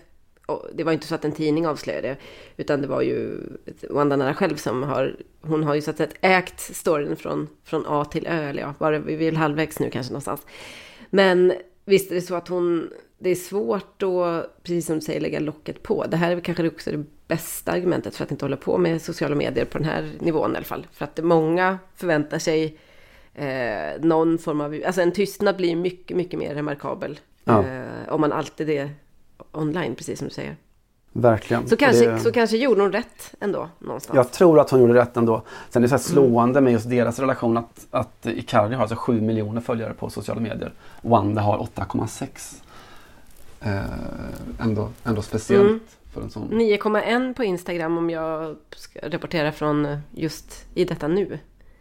[0.73, 2.17] det var inte så att en tidning avslöjade det,
[2.57, 3.37] utan det var ju
[3.89, 7.85] Wanda Nara själv som har, hon har ju så att säga ägt storyn från, från
[7.87, 10.45] A till Ö, eller ja, bara, vi är väl halvvägs nu kanske någonstans.
[11.09, 11.53] Men
[11.85, 15.39] visst är det så att hon, det är svårt att, precis som du säger, lägga
[15.39, 16.05] locket på.
[16.05, 19.01] Det här är väl kanske också det bästa argumentet för att inte hålla på med
[19.01, 20.87] sociala medier på den här nivån i alla fall.
[20.91, 22.77] För att många förväntar sig
[23.33, 27.19] eh, någon form av, alltså en tystnad blir mycket, mycket mer remarkabel.
[27.43, 27.65] Ja.
[27.67, 28.89] Eh, om man alltid är
[29.51, 30.55] online, precis som du säger.
[31.15, 31.67] Verkligen.
[31.67, 34.15] Så kanske, Det- så kanske gjorde hon rätt ändå, någonstans.
[34.15, 35.41] Jag tror att hon gjorde rätt ändå.
[35.69, 38.95] Sen är det så här slående med just deras relation att, att Icardi har alltså
[38.97, 40.71] 7 miljoner följare på sociala medier.
[41.01, 42.61] Wanda har 8,6.
[43.61, 43.81] Eh,
[44.59, 45.79] ändå, ändå speciellt Mm.
[46.13, 46.49] för en sån.
[46.51, 51.39] 9,1 på Instagram om jag ska rapportera från just i detta nu.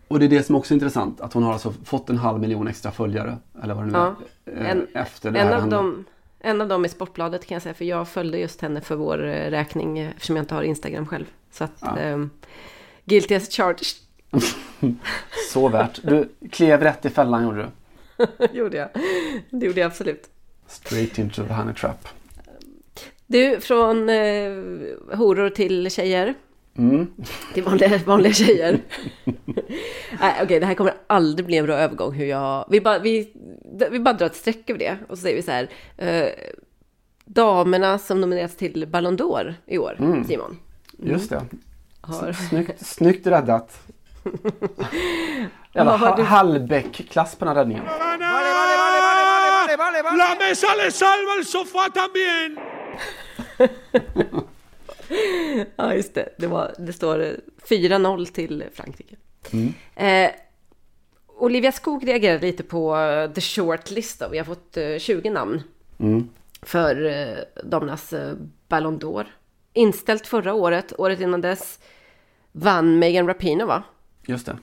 [0.09, 1.21] Och det är det som också är intressant.
[1.21, 3.37] Att hon har alltså fått en halv miljon extra följare.
[3.63, 4.15] Eller vad det nu Ja.
[4.45, 4.61] är.
[4.65, 6.05] eh, En- efter det En här av.
[6.43, 9.25] en av dem är Sportbladet kan jag säga, för jag följde just henne för vår
[9.27, 11.25] eh, räkning eftersom jag inte har Instagram själv.
[11.51, 11.99] Så att, Ja.
[11.99, 12.31] ehm,
[13.05, 13.87] guilty as charged,
[15.53, 16.01] Så värt.
[16.03, 17.71] Du klev rätt i fällan gjorde
[18.17, 18.47] du.
[18.53, 18.89] gjorde jag.
[19.51, 20.29] Det gjorde jag absolut.
[20.67, 22.09] Straight into the honey trap.
[23.27, 24.53] Du, från eh,
[25.17, 26.35] horor till tjejer.
[26.79, 27.07] Mm.
[27.55, 28.79] Till vanliga, vanliga tjejer.
[30.21, 32.67] Nej, Okej, det här kommer aldrig bli en bra övergång hur jag...
[32.71, 33.33] Vi bara, vi,
[33.91, 35.69] vi bara drar ett streck över det och så säger vi så här.
[35.97, 36.29] Eh,
[37.25, 40.25] damerna som nominerats till Ballon d'Or i år, Mm.
[40.25, 40.59] Simon.
[40.99, 41.43] Just det.
[42.01, 43.81] Har, Snyggt, snyggt räddat.
[45.75, 47.85] Har ha, du- Hallbäck-klass på den här räddningen.
[50.19, 52.59] La mesa le salva el sofá también.
[55.77, 56.29] ja, just det.
[56.39, 57.31] Det, var, det står eh,
[57.69, 59.17] 4-0 till Frankrike.
[59.95, 60.31] Eh,
[61.39, 64.21] Olivia Skog reagerade lite på eh, the short list.
[64.21, 64.29] Då.
[64.29, 65.63] Vi har fått eh, 20 namn
[65.99, 66.29] Mm.
[66.63, 68.35] för eh, damernas eh,
[68.69, 69.25] Ballon d'Or.
[69.73, 70.93] Inställt förra året.
[70.99, 71.79] Året innan dess
[72.53, 73.83] vann Megan Rapinoe, va?
[74.27, 74.59] Just det.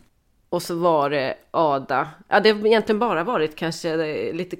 [0.49, 2.07] Och så var det Ada.
[2.27, 4.57] Ja, det har egentligen bara varit kanske eh, lite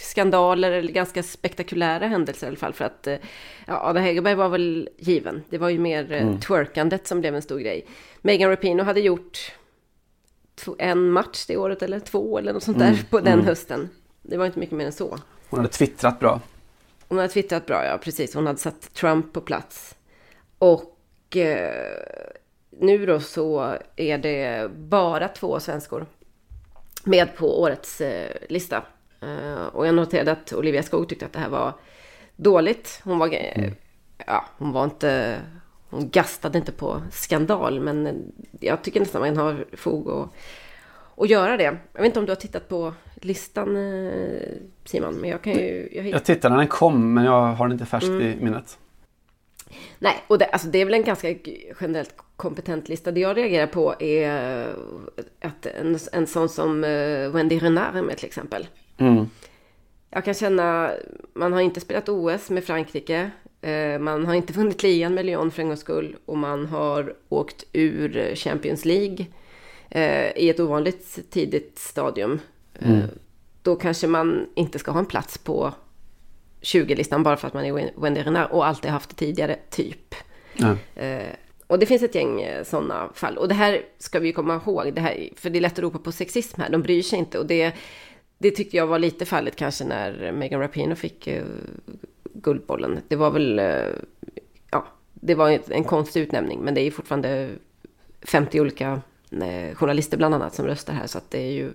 [0.00, 2.72] skandaler eller ganska spektakulära händelser i alla fall.
[2.72, 3.16] För att eh,
[3.66, 5.42] ja, Ada Hegerberg var väl given.
[5.48, 6.40] Det var ju mer mm.
[6.40, 7.86] twerkandet som blev en stor grej.
[8.22, 9.52] Megan Rapinoe hade gjort
[10.78, 13.90] en match det året eller två eller något sånt där på den hösten.
[14.22, 15.18] Det var inte mycket mer än så.
[15.50, 16.40] Hon hade twittrat bra.
[17.08, 18.34] Hon hade twittrat bra, ja precis.
[18.34, 19.94] Hon hade satt Trump på plats.
[20.58, 22.00] Och eh,
[22.70, 26.06] nu då så är det bara två svenskor
[27.04, 28.82] med på årets eh, lista.
[29.20, 31.72] Eh, och jag noterade att Olivia Skog tyckte att det här var
[32.36, 33.00] dåligt.
[33.04, 33.72] Hon var, eh,
[34.26, 35.40] ja, hon var inte,
[35.90, 40.28] hon gastade inte på skandal, men jag tycker nästan man har fog att,
[41.16, 41.78] att göra det.
[41.92, 44.42] Jag vet inte om du har tittat på listan eh,
[44.84, 45.88] Simon, men jag kan ju...
[45.92, 48.22] Jag Jag tittade när den kom men jag har den inte färskt Mm.
[48.22, 48.78] i minnet.
[49.98, 51.34] Nej, och det, alltså det är väl en ganska
[51.80, 53.12] generellt kompetent lista.
[53.12, 54.66] Det jag reagerar på är
[55.40, 56.80] att en, en sån som
[57.32, 58.66] Wendy Renard med till exempel.
[58.98, 59.30] Mm.
[60.10, 60.90] Jag kan känna,
[61.34, 63.30] man har inte spelat OS med Frankrike.
[63.60, 66.16] eh, Man har inte vunnit ligan med Lyon för en gångs skull.
[66.26, 69.26] Och man har åkt ur Champions League
[69.90, 72.40] eh, i ett ovanligt tidigt stadium.
[72.74, 72.88] Eh,
[73.62, 75.72] Då kanske man inte ska ha en plats på
[76.60, 80.14] 20-listan bara för att man är Wendy Renard och alltid haft det tidigare, typ.
[80.94, 81.32] Eh,
[81.66, 83.38] och det finns ett gäng sådana fall.
[83.38, 85.98] Och det här ska vi komma ihåg, det här, för det är lätt att ropa
[85.98, 87.38] på sexism här, de bryr sig inte.
[87.38, 87.72] Och det,
[88.38, 91.44] det tyckte jag var lite fallet kanske när Megan Rapinoe fick eh,
[92.34, 93.00] Guldbollen.
[93.08, 93.86] Det var väl, eh,
[94.70, 97.50] ja, det var en konstig utnämning, men det är ju fortfarande
[98.22, 101.72] 50 olika eh, journalister bland annat som röstar här, så att det är ju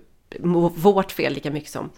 [0.76, 1.90] vårt fel lika mycket som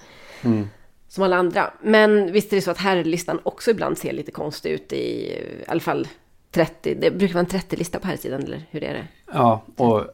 [1.08, 1.72] som alla andra.
[1.82, 5.64] Men visst är det så att herrlistan också ibland ser lite konstig ut i, i
[5.66, 6.08] alla fall
[6.54, 6.94] 30.
[6.94, 9.06] Det brukar vara en 30-lista på här sidan eller hur är det?
[9.32, 10.04] Ja, och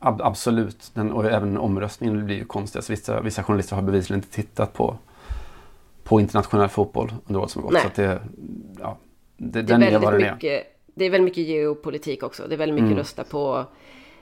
[0.00, 0.90] ab- absolut.
[0.94, 2.78] Den, och även omröstningen blir ju konstig.
[2.78, 4.98] Alltså, vissa, vissa journalister har bevisligen inte tittat på,
[6.04, 7.72] på internationell fotboll under året som gått.
[7.72, 7.82] Nej.
[7.82, 8.22] Så det,
[8.80, 8.96] ja,
[9.36, 10.34] det, Det är, den är vad väldigt den är.
[10.34, 12.46] mycket, det är väldigt mycket geopolitik också.
[12.48, 12.98] Det är väldigt mycket Mm.
[12.98, 13.64] rösta på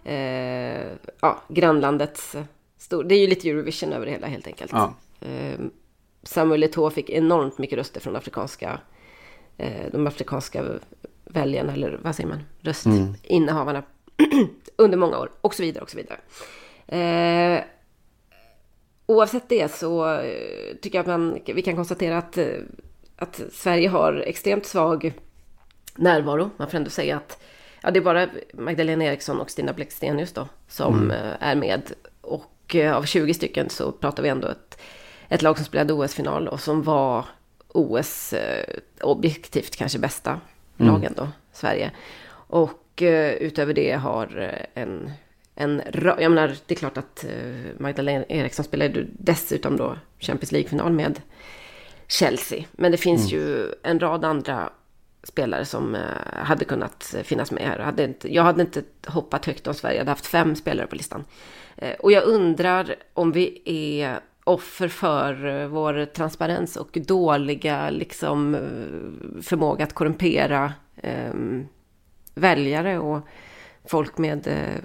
[0.04, 0.86] eh,
[1.20, 2.36] ja, grannlandets
[2.78, 3.04] stor...
[3.04, 4.72] Det är ju lite Eurovision över det hela helt enkelt.
[4.74, 4.94] Ja.
[5.20, 5.58] Eh,
[6.22, 8.78] Samuel Eto'o fick enormt mycket röster från afrikanska,
[9.58, 10.64] eh, de afrikanska
[11.32, 13.82] väljarna, eller vad säger man, röstinnehavarna
[14.76, 16.18] under många år och så vidare och så vidare.
[16.86, 17.64] Eh,
[19.06, 22.46] oavsett det så eh, tycker jag att man, vi kan konstatera att, eh,
[23.16, 25.12] att Sverige har extremt svag
[25.94, 26.50] närvaro.
[26.56, 27.42] Man får ändå säga att
[27.82, 31.92] ja, det är bara Magdalena Eriksson och Stina Blackstenius då som eh, är med.
[32.20, 34.80] Och av 20 stycken så pratar vi ändå ett,
[35.28, 37.24] ett lag som spelade OS-final och som var
[37.68, 38.34] OS
[39.00, 40.40] objektivt kanske bästa
[40.76, 41.90] lagen då, Sverige.
[42.32, 45.10] Och eh, utöver det har eh, en,
[45.54, 47.30] en jag menar, det är klart att eh,
[47.78, 51.20] Magdalena Eriksson spelade ju dessutom då Champions League-final med
[52.08, 52.64] Chelsea.
[52.72, 54.70] Men det finns ju en rad andra
[55.24, 56.00] spelare som eh,
[56.34, 57.78] hade kunnat finnas med här.
[57.78, 61.24] Hade inte, jag hade inte hoppat högt om Sverige hade haft fem spelare på listan.
[61.76, 68.54] Eh, och jag undrar om vi är offer för eh, vår transparens och dåliga liksom,
[68.54, 71.32] eh, förmåga att korrumpera eh,
[72.34, 73.26] väljare och
[73.84, 74.82] folk med, eh,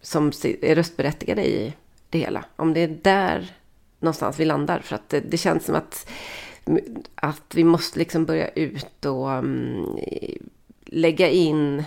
[0.00, 1.74] som är röstberättigade i
[2.10, 2.44] det hela.
[2.56, 3.56] Om det är där
[3.98, 4.80] någonstans vi landar.
[4.80, 6.10] För att det, det känns som att,
[7.14, 9.98] att vi måste liksom börja ut och um,
[10.84, 11.84] lägga in,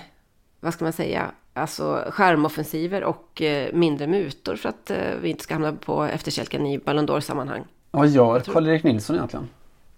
[0.60, 5.44] vad ska man säga, alltså skärmoffensiver och eh, mindre mutor för att eh, vi inte
[5.44, 7.64] ska hamna på efterkälken i Ballon d'Or-sammanhang.
[7.92, 9.50] Vad gör Karl-Erik Nilsson egentligen?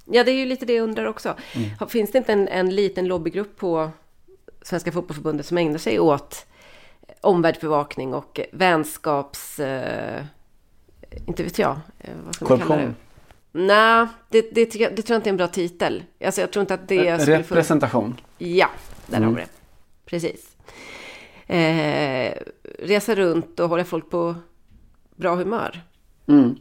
[0.06, 1.36] Ja, det är ju lite det jag undrar också.
[1.80, 3.90] Har- Finns det inte en, en liten lobbygrupp på
[4.62, 6.46] Svenska Fotbollförbundet som ägnar sig åt
[7.22, 9.60] omvärldsbevakning och vänskaps...
[9.60, 10.24] Eh,
[11.26, 11.80] inte vet jag.
[12.00, 12.82] Eh, vad ska man kalla det?
[12.82, 12.96] Korruption?
[13.52, 16.04] Nej, det, det, jag- det tror jag inte är en bra titel.
[16.26, 17.56] Alltså, jag tror inte att det skulle få...
[17.56, 18.20] Representation?
[18.38, 18.70] Ja,
[19.08, 19.48] där har vi det.
[20.06, 20.46] Precis.
[21.48, 22.34] Eh,
[22.80, 24.36] resa runt och hålla folk på
[25.16, 25.82] bra humör.
[26.28, 26.56] Mm.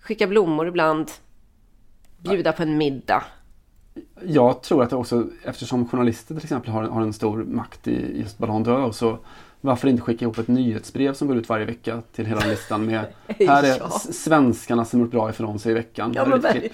[0.00, 1.10] Skicka blommor ibland.
[2.18, 3.24] Bjuda på en middag.
[4.22, 8.38] Jag tror att också, eftersom journalister till exempel har, har en stor makt i just
[8.38, 9.18] Ballon d'Or så
[9.60, 13.04] varför inte skicka ihop ett nyhetsbrev som går ut varje vecka till hela listan med
[13.26, 13.88] här är Ja.
[13.98, 16.12] svenskarna som gjort bra ifrån sig i veckan.
[16.14, 16.72] Ja men, klipp.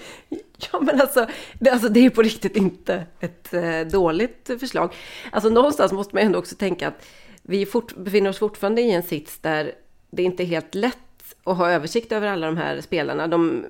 [0.71, 1.27] ja, men alltså,
[1.59, 4.93] det, alltså, det är på riktigt inte ett eh, dåligt förslag.
[5.31, 7.05] Alltså någonstans måste man ändå också tänka att
[7.43, 9.71] vi fort, befinner oss fortfarande i en sits där
[10.09, 10.97] det inte är helt lätt
[11.43, 13.27] att ha översikt över alla de här spelarna.
[13.27, 13.65] De,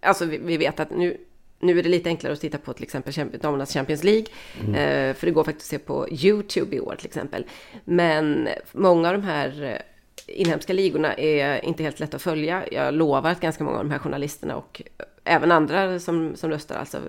[0.00, 1.16] alltså vi, vi vet att nu,
[1.58, 4.26] nu är det lite enklare att titta på till exempel damernas Champions League.
[4.58, 7.46] Eh, för det går faktiskt att se på YouTube i år till exempel.
[7.84, 12.64] Men många av de här eh, inhemska ligorna är inte helt lätta att följa.
[12.72, 14.82] Jag lovar att ganska många av de här journalisterna och
[15.24, 17.00] även andra som, som röstar, alltså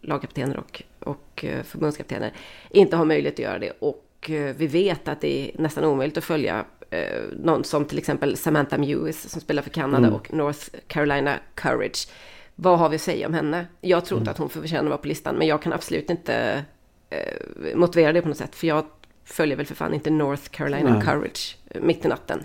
[0.00, 2.32] lagkaptener och, och eh, förbundskaptener,
[2.70, 3.72] inte har möjlighet att göra det.
[3.78, 7.98] Och eh, vi vet att det är nästan omöjligt att följa eh, någon som till
[7.98, 12.08] exempel Samantha Mewis som spelar för Kanada och North Carolina Courage.
[12.54, 13.66] Vad har vi att säga om henne?
[13.80, 16.64] Jag tror inte att hon förtjänar att vara på listan, men jag kan absolut inte
[17.10, 18.84] eh, motivera det på något sätt, för jag
[19.24, 21.02] följer väl för fan inte North Carolina Nej.
[21.02, 22.44] Courage eh, mitt i natten.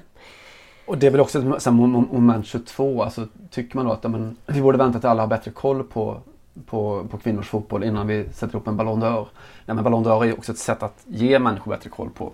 [0.85, 3.03] Och det är väl också ett moment 22.
[3.03, 5.83] Alltså, tycker man då att ja, men, vi borde vänta till alla har bättre koll
[5.83, 6.21] på,
[6.65, 9.27] på, på kvinnors fotboll innan vi sätter upp en Ballon d'Or.
[9.65, 12.31] Nej, men Ballon d'Or är också ett sätt att ge människor bättre koll på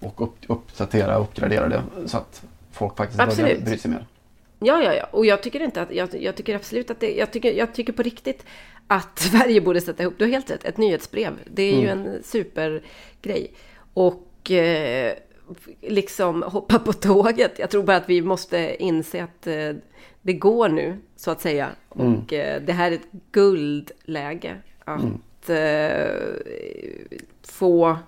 [0.00, 3.64] och upp, uppdatera och uppgradera det så att folk faktiskt börjar Absolut.
[3.64, 4.06] bry sig mer.
[4.58, 5.08] Ja, ja, ja.
[5.10, 7.92] Och jag tycker inte att, jag, jag tycker absolut att det, jag tycker, jag tycker
[7.92, 8.44] på riktigt
[8.86, 11.32] att Sverige borde sätta ihop, du har helt rätt, ett nyhetsbrev.
[11.44, 13.54] Det är ju en supergrej.
[13.94, 15.14] Och eh,
[15.80, 17.58] liksom hoppa på tåget.
[17.58, 19.72] Jag tror bara att vi måste inse att eh,
[20.28, 21.70] det går nu, så att säga.
[21.88, 26.32] Och eh, det här är ett guldläge att eh,
[27.42, 27.98] få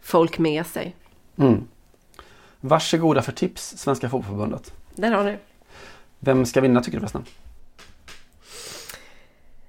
[0.00, 0.96] folk med sig.
[1.36, 1.68] Mm.
[2.60, 4.72] Varsågoda för tips, Svenska Fotbollförbundet.
[4.94, 5.36] Där har ni
[6.18, 7.24] Vem ska vinna tycker du förresten?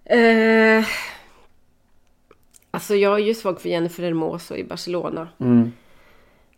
[0.05, 0.85] Eh,
[2.71, 5.27] alltså jag är ju svag för Jennifer Hermoso i Barcelona.
[5.39, 5.71] Mm.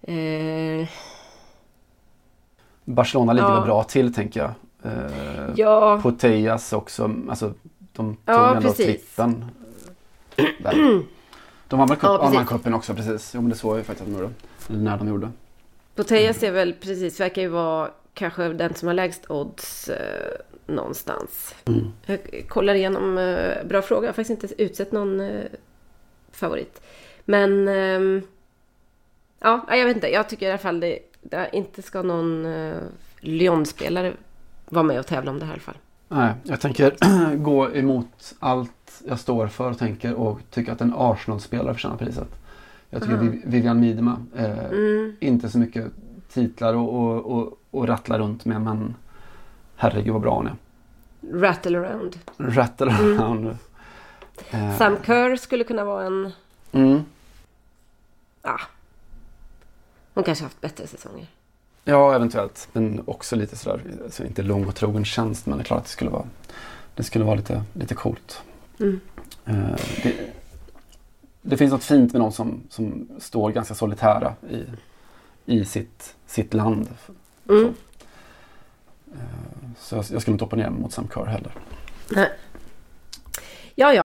[0.02, 0.87] Eh,
[2.85, 3.56] Barcelona ligger Ja.
[3.56, 4.52] väl bra till tänker jag.
[4.84, 7.54] Eh, ja, Putellas också, alltså
[7.94, 9.46] de tog Ja, ändå trippen.
[11.67, 12.36] De vann väl Ja, cup, precis.
[12.40, 13.32] ja, cupen också precis.
[13.36, 14.34] Jo men det såg jag ju faktiskt att de gjorde.
[14.69, 15.32] Eller när de gjorde.
[15.96, 20.32] Putellas är väl precis, verkar ju vara kanske den som har lägst odds eh,
[20.65, 21.56] någonstans.
[21.65, 21.92] Mm.
[22.06, 25.46] Jag kollar igenom, eh, bra fråga, jag har faktiskt inte utsett någon eh,
[26.32, 26.82] favorit.
[27.25, 28.21] Men, ehm,
[29.40, 32.77] ja, jag vet inte, jag tycker i alla fall det, det inte ska någon eh,
[33.19, 34.13] Lyon-spelare
[34.70, 35.78] vara med och tävla om det här i alla fall.
[36.08, 36.96] Nej, jag tänker
[37.36, 42.28] gå emot allt jag står för och tänker och tycker att en Arsenal-spelare förtjänar priset.
[42.90, 43.15] Jag tycker.
[43.17, 45.15] Viv- Vivian Miedema, eh, Mm.
[45.20, 45.86] inte så mycket
[46.34, 48.96] titlar och, och, och, och rattla runt med men
[49.76, 50.56] herregud vad bra hon är.
[51.34, 52.20] Rattle around.
[52.38, 53.58] Rattle around.
[54.52, 56.32] Eh, Sam Kerr skulle kunna vara en...
[56.72, 57.02] mm.
[58.44, 58.60] Ja.
[60.13, 61.28] Hon kanske haft bättre säsonger.
[61.84, 62.67] Ja, eventuellt.
[62.73, 65.86] Men också lite sådär, alltså inte lång och trogen tjänst men det är klart att
[65.86, 66.25] det skulle vara,
[66.96, 68.42] det skulle vara lite, lite coolt.
[68.80, 69.00] Mm.
[69.46, 70.15] Eh, det,
[71.42, 74.65] det finns något fint med någon som, som står ganska solitära i,
[75.46, 76.88] i sitt, sitt land.
[77.50, 77.73] Mm.
[79.13, 79.19] Eh,
[79.80, 81.52] Så jag, jag skulle inte opponera mig mot Sam Kerr heller.
[82.10, 82.30] Nej.
[83.75, 84.04] Ja, ja.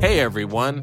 [0.00, 0.82] Hey everyone,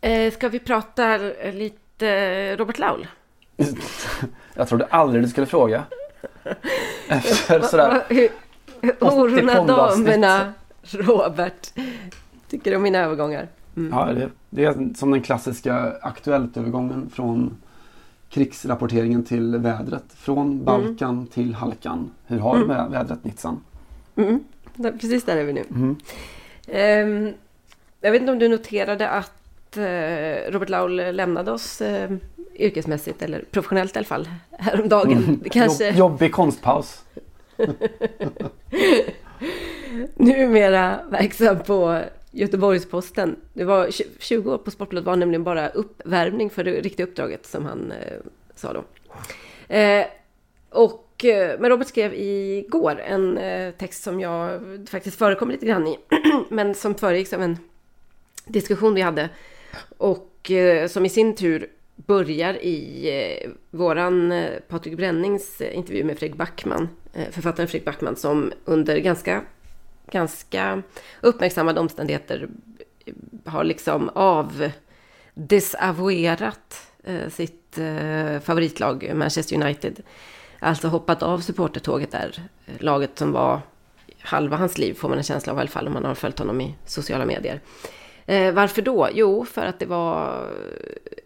[0.00, 1.18] Eh, ska vi prata
[1.52, 3.06] lite Robert Laul?
[4.54, 5.84] Jag trodde aldrig du skulle fråga.
[7.08, 8.02] Efter sådär.
[8.08, 8.28] Hur-
[8.80, 10.06] hur- 80 Hororna pondavsnitt.
[10.06, 11.72] damerna, Robert.
[12.48, 13.48] Tycker du om mina övergångar?
[13.90, 17.56] Ja, det, det är som den klassiska Aktuellt-övergången från
[18.28, 20.04] krigsrapporteringen till vädret.
[20.16, 22.10] Från Balkan till Halkan.
[22.26, 23.60] Hur har du med vädret Nitsan?
[24.16, 24.44] Mm.
[25.00, 25.64] Precis där är vi nu.
[25.70, 25.96] Mm.
[26.68, 27.34] Ehm,
[28.00, 29.32] jag vet inte om du noterade att
[29.76, 32.10] eh, Robert Laul lämnade oss eh,
[32.54, 35.40] yrkesmässigt, eller professionellt i alla fall, häromdagen.
[35.42, 37.04] Det kanske Jobb, jobbig konstpaus.
[40.16, 42.00] numera verksam på
[42.30, 43.36] Göteborgs-Posten.
[43.52, 47.46] Det var tj- 20 år på Sportbladet var nämligen bara uppvärmning för det riktiga uppdraget
[47.46, 48.18] som han eh,
[48.54, 48.84] sa då.
[49.74, 50.06] Eh,
[50.70, 54.60] och, eh, men Robert skrev igår en eh, text som jag
[54.90, 55.98] faktiskt förekommer lite grann i,
[56.48, 57.58] men som föregicks av en
[58.46, 59.28] diskussion vi hade.
[59.98, 61.70] Och eh, som i sin tur
[62.06, 63.08] börjar i
[63.42, 68.52] eh, våran eh, Patrik Brännings eh, intervju med Fredrik Backman, eh, författaren Fredrik Backman, som
[68.64, 69.42] under ganska,
[70.10, 70.82] ganska
[71.20, 72.48] uppmärksammade omständigheter
[73.06, 73.14] eh,
[73.44, 76.86] har liksom avdesavouerat
[77.28, 77.78] sitt
[78.42, 80.02] favoritlag Manchester United.
[80.58, 82.42] Alltså hoppat av supportertåget där,
[82.78, 83.60] laget som var
[84.18, 86.38] halva hans liv får man en känsla av i alla fall om man har följt
[86.38, 87.60] honom i sociala medier.
[88.30, 89.08] Eh, varför då?
[89.12, 90.46] Jo, för att det var,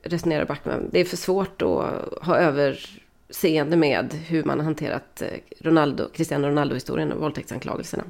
[0.03, 1.69] resonerar Backman, det är för svårt att
[2.23, 5.29] ha överseende med hur man har hanterat eh,
[5.61, 8.05] Ronaldo, Cristiano Ronaldo-historien och våldtäktsanklagelserna.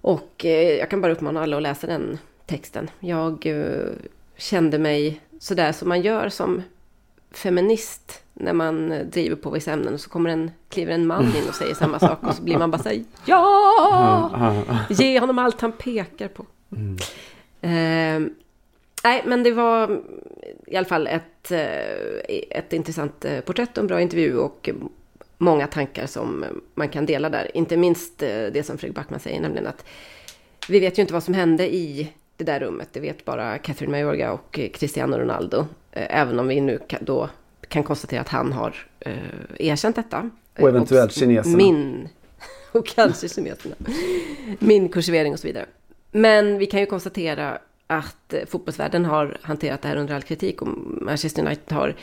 [0.00, 2.90] Och eh, jag kan bara uppmana alla att läsa den texten.
[3.00, 3.86] Jag eh,
[4.36, 6.62] kände mig sådär som man gör som
[7.32, 11.24] feminist när man eh, driver på vissa ämnen och så kommer en, kliver en man
[11.24, 14.54] in och säger samma sak och så blir man bara såhär ja!
[14.88, 16.46] Ge honom allt han pekar på.
[17.60, 18.20] Eh,
[19.04, 20.00] nej, men det var
[20.66, 24.70] i alla fall ett, eh, ett intressant eh, porträtt och en bra intervju och
[25.38, 26.44] många tankar som
[26.74, 27.56] man kan dela där.
[27.56, 29.84] Inte minst eh, det som Fredrik Backman säger, nämligen att
[30.68, 32.88] vi vet ju inte vad som hände i det där rummet.
[32.92, 35.66] Det vet bara Catherine Mayorga och Cristiano Ronaldo.
[35.92, 37.28] Även om vi nu då
[37.68, 39.12] kan konstatera att han har eh,
[39.58, 40.30] erkänt detta.
[40.58, 41.56] Och eventuellt Och kineserna.
[41.56, 42.08] Min,
[42.72, 43.74] och kanske kineserna.
[44.58, 45.66] Min kursivering och så vidare.
[46.10, 50.62] Men vi kan ju konstatera att eh, fotbollsvärlden har hanterat det här under all kritik
[50.62, 50.68] och
[51.02, 51.94] Manchester United har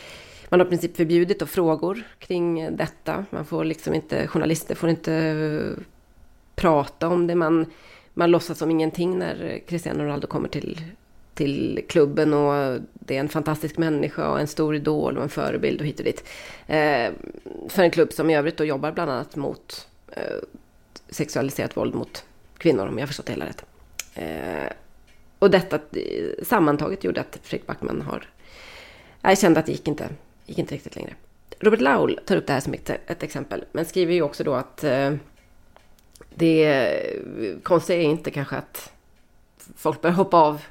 [0.50, 3.26] man har i princip förbjudit då frågor kring detta.
[3.30, 5.84] Man får liksom inte, journalister får inte eh,
[6.56, 7.36] prata om det.
[7.36, 7.66] Man,
[8.14, 10.82] man låtsas som ingenting när Cristiano Ronaldo kommer till,
[11.34, 15.82] till klubben och det är en fantastisk människa och en stor idol och en förebild
[15.82, 16.24] och hit och dit.
[16.68, 17.12] Eh,
[17.70, 20.38] för en klubb som i övrigt då jobbar bland annat mot eh,
[21.10, 22.26] sexualiserat våld mot
[22.58, 23.66] kvinnor, om jag förstått det hela rätt.
[24.18, 24.72] Eh,
[25.40, 28.30] och detta eh, sammantaget gjorde att Fredrik Backman har...
[29.22, 30.10] Jag kände att det gick inte,
[30.46, 31.14] gick inte riktigt längre.
[31.60, 34.54] Robert Laul tar upp det här som ett, ett exempel, men skriver ju också då
[34.54, 35.14] att eh,
[36.36, 37.02] det
[37.64, 38.92] konstiga är inte kanske att
[39.76, 40.62] folk börjar hoppa av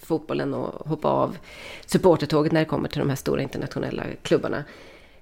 [0.00, 1.36] fotbollen och hoppa av
[1.86, 4.64] supportertåget när det kommer till de här stora internationella klubbarna.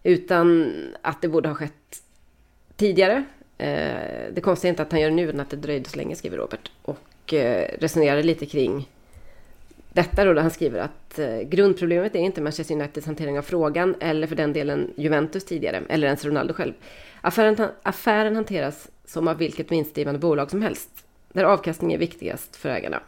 [0.03, 0.73] Utan
[1.03, 2.03] att det borde ha skett
[2.77, 3.25] tidigare.
[3.59, 5.97] Eh, det konstiga är inte att han gör det nu, utan att det dröjde så
[5.97, 6.71] länge, skriver Robert.
[6.83, 6.99] Och
[7.33, 8.89] Eh, resonerade lite kring
[9.93, 13.95] detta då, där han skriver att eh, grundproblemet är inte Manchester Uniteds hantering av frågan,
[14.01, 16.73] eller för den delen Juventus tidigare, eller ens Ronaldo själv.
[17.21, 20.91] Affären, affären hanteras som av vilket vinstdrivande bolag som helst,
[21.33, 23.01] där avkastning är viktigast för ägarna.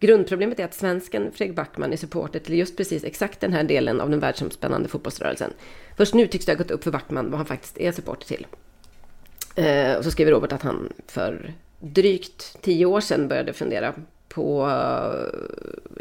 [0.00, 4.00] Grundproblemet är att svensken Fredrik Backman är supporter till just precis exakt den här delen
[4.00, 5.52] av den världsomspännande fotbollsrörelsen.
[5.96, 8.46] Först nu tycks det ha gått upp för Backman vad han faktiskt är supporter till.
[9.54, 13.94] Eh, och så skriver Robert att han för drygt tio år sedan började fundera
[14.28, 15.38] på uh,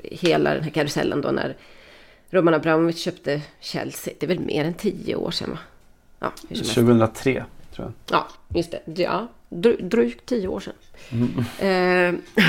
[0.03, 1.55] hela den här karusellen då när
[2.29, 4.13] Roman Abramovic köpte Chelsea.
[4.19, 5.57] Det är väl mer än tio år sedan va?
[6.19, 7.45] Ja, 2003
[7.75, 8.17] tror jag.
[8.17, 9.01] Ja, just det.
[9.01, 9.27] Ja,
[9.79, 10.73] drygt tio år sedan.
[11.11, 12.19] Mm.
[12.37, 12.43] Eh,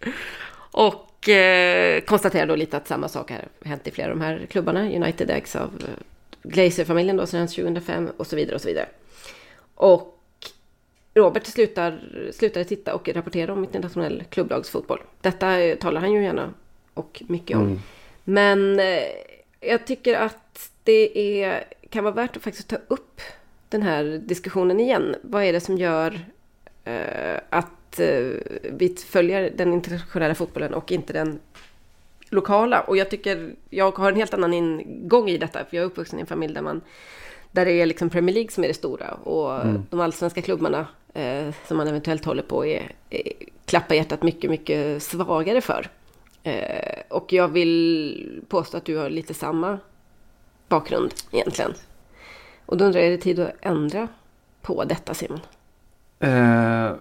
[0.56, 4.46] och eh, konstaterar då lite att samma sak har hänt i flera av de här
[4.50, 4.80] klubbarna.
[4.80, 6.04] United ägs av eh,
[6.42, 8.88] Glazer-familjen då sedan 2005 och så vidare och så vidare.
[9.74, 10.17] Och
[11.18, 12.00] Robert slutar,
[12.32, 15.00] slutade titta och rapportera om internationell klubblagsfotboll.
[15.20, 16.54] Detta talar han ju gärna
[16.94, 17.62] och mycket om.
[17.62, 17.78] Mm.
[18.24, 19.02] Men eh,
[19.60, 23.20] jag tycker att det är, kan vara värt att faktiskt ta upp
[23.68, 25.16] den här diskussionen igen.
[25.22, 26.20] Vad är det som gör
[26.84, 28.26] eh, att eh,
[28.62, 31.40] vi följer den internationella fotbollen och inte den
[32.30, 32.80] lokala?
[32.80, 36.18] Och jag tycker, jag har en helt annan ingång i detta, för jag är uppvuxen
[36.18, 36.80] i en familj där man
[37.52, 39.82] där det är liksom Premier League som är det stora och mm.
[39.90, 43.32] de allsvenska klubbarna eh, som man eventuellt håller på är, är
[43.64, 45.88] klappa hjärtat mycket, mycket svagare för.
[46.42, 49.78] Eh, och jag vill påstå att du har lite samma
[50.68, 51.72] bakgrund egentligen.
[52.66, 54.08] Och då undrar jag, är det tid att ändra
[54.62, 55.40] på detta Simon?
[56.20, 56.92] Eh,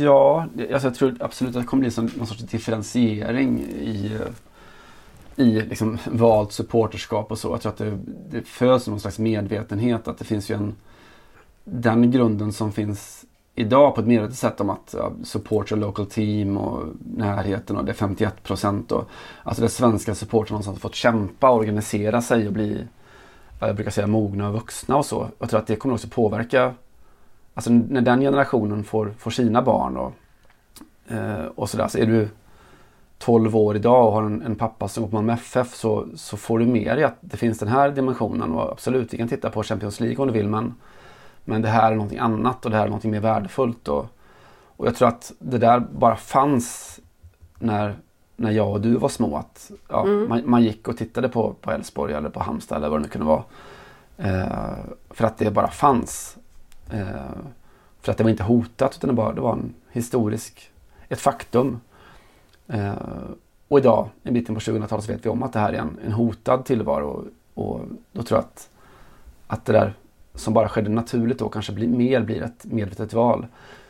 [0.00, 4.18] ja, alltså jag tror absolut att det kommer bli någon sorts differentiering i,
[5.36, 7.48] i liksom valt supporterskap och så.
[7.48, 7.98] Jag tror att det,
[8.30, 10.74] det föds någon slags medvetenhet att det finns ju en
[11.64, 13.24] den grunden som finns
[13.54, 17.92] idag på ett medvetet sätt om att ja, support local team och närheten och det
[17.92, 18.92] är 51 procent.
[19.42, 22.86] Alltså det svenska supportrarna som har fått kämpa och organisera sig och bli,
[23.58, 25.28] jag brukar säga mogna och vuxna och så.
[25.38, 26.74] Jag tror att det kommer också påverka,
[27.54, 30.12] alltså när den generationen får, får sina barn och,
[31.12, 31.88] eh, och sådär.
[31.88, 32.28] Så är du
[33.22, 36.36] 12 år idag och har en, en pappa som går på Malmö FF så, så
[36.36, 39.50] får du mer i att det finns den här dimensionen och absolut, vi kan titta
[39.50, 40.74] på Champions League om du vill men
[41.44, 43.88] men det här är någonting annat och det här är någonting mer värdefullt.
[43.88, 44.06] Och,
[44.76, 47.00] och jag tror att det där bara fanns
[47.58, 47.96] när,
[48.36, 49.36] när jag och du var små.
[49.36, 50.28] Att, ja, mm.
[50.28, 53.08] man, man, gick och tittade på, på Elfsborg eller på Halmstad eller vad det nu
[53.08, 53.42] kunde vara.
[54.16, 54.78] Eh,
[55.10, 56.36] för att det bara fanns.
[56.90, 57.06] Eh,
[58.00, 60.70] för att det var inte hotat utan det, bara, det var en historisk,
[61.08, 61.80] ett faktum.
[62.68, 62.94] Eh,
[63.68, 65.78] och idag, en bit in på 2000-talet, så vet vi om att det här är
[65.78, 67.30] en, en hotad tillvaro.
[67.54, 67.80] Och, och
[68.12, 68.68] då tror jag att,
[69.46, 69.94] att det där
[70.34, 73.46] som bara skedde naturligt då kanske blir, mer blir ett medvetet val.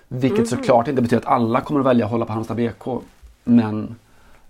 [0.08, 0.46] Vilket mm.
[0.46, 3.02] såklart inte betyder att alla kommer att välja att hålla på Halmstad BK.
[3.44, 3.96] Men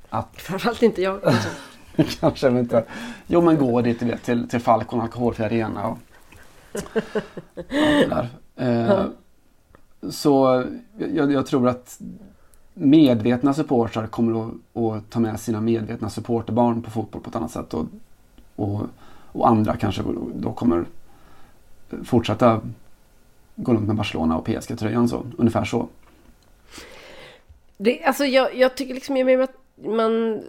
[0.09, 0.29] att...
[0.37, 1.49] Framförallt inte jag kanske.
[2.21, 2.85] kanske inte.
[3.27, 5.99] Jo men gå dit vet, till, till Falcon alkoholfri arena och
[7.57, 8.29] allt det där.
[8.57, 9.05] Eh,
[10.11, 10.65] så
[11.15, 12.01] jag, jag, tror att
[12.75, 17.51] medvetna supportrar kommer att, att, ta med sina medvetna supporterbarn på fotboll på ett annat
[17.51, 17.75] sätt.
[17.75, 17.87] Och,
[18.57, 18.81] och,
[19.33, 20.03] och andra kanske
[20.35, 20.85] då kommer
[22.05, 22.61] fortsätta
[23.57, 25.27] gå runt med Barcelona och PSG-tröjan så.
[25.39, 25.89] Ungefär så.
[27.77, 30.43] Det, alltså jag, jag tycker liksom mer att man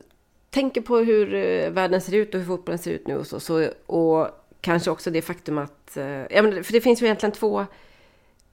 [0.50, 3.40] tänker på hur eh, världen ser ut och hur fotbollen ser ut nu och så.
[3.40, 4.28] så och
[4.62, 5.98] kanske också det faktum att...
[5.98, 7.66] Eh, ja, men för det finns ju egentligen två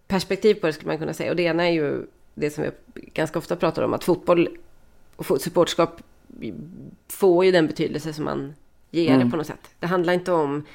[0.06, 1.30] perspektiv på det skulle man kunna säga.
[1.30, 2.06] Och det ena är ju
[2.40, 2.70] det som vi
[3.14, 3.94] ganska ofta pratar om.
[3.94, 4.48] Att fotboll
[5.16, 6.00] och supportskap
[7.08, 8.54] får ju den betydelse som man
[8.90, 9.24] ger mm.
[9.24, 9.70] det på något sätt.
[9.78, 10.66] Det handlar inte om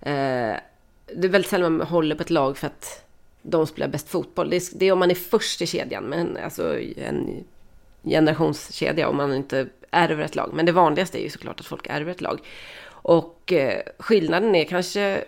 [0.00, 0.56] eh,
[1.14, 3.04] det är väldigt sällan man håller på ett lag för att
[3.42, 4.50] de spelar bäst fotboll.
[4.50, 7.44] Det är, det är om man är först i kedjan, men alltså en
[8.02, 10.50] generationskedja om man inte ärver ett lag.
[10.54, 12.40] Men det vanligaste är ju såklart att folk ärver ett lag.
[12.88, 15.24] Och eh, skillnaden är kanske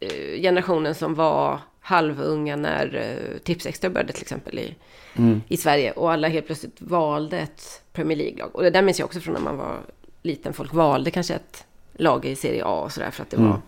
[0.00, 4.74] eh, generationen som var halvunga när eh, Tipsextra började till exempel i,
[5.16, 5.42] mm.
[5.48, 5.92] i Sverige.
[5.92, 8.56] Och alla helt plötsligt valde ett Premier League-lag.
[8.56, 9.80] Och det där minns jag också från när man var
[10.22, 10.52] liten.
[10.52, 13.50] Folk valde kanske ett lag i Serie A och sådär för att det mm.
[13.50, 13.60] var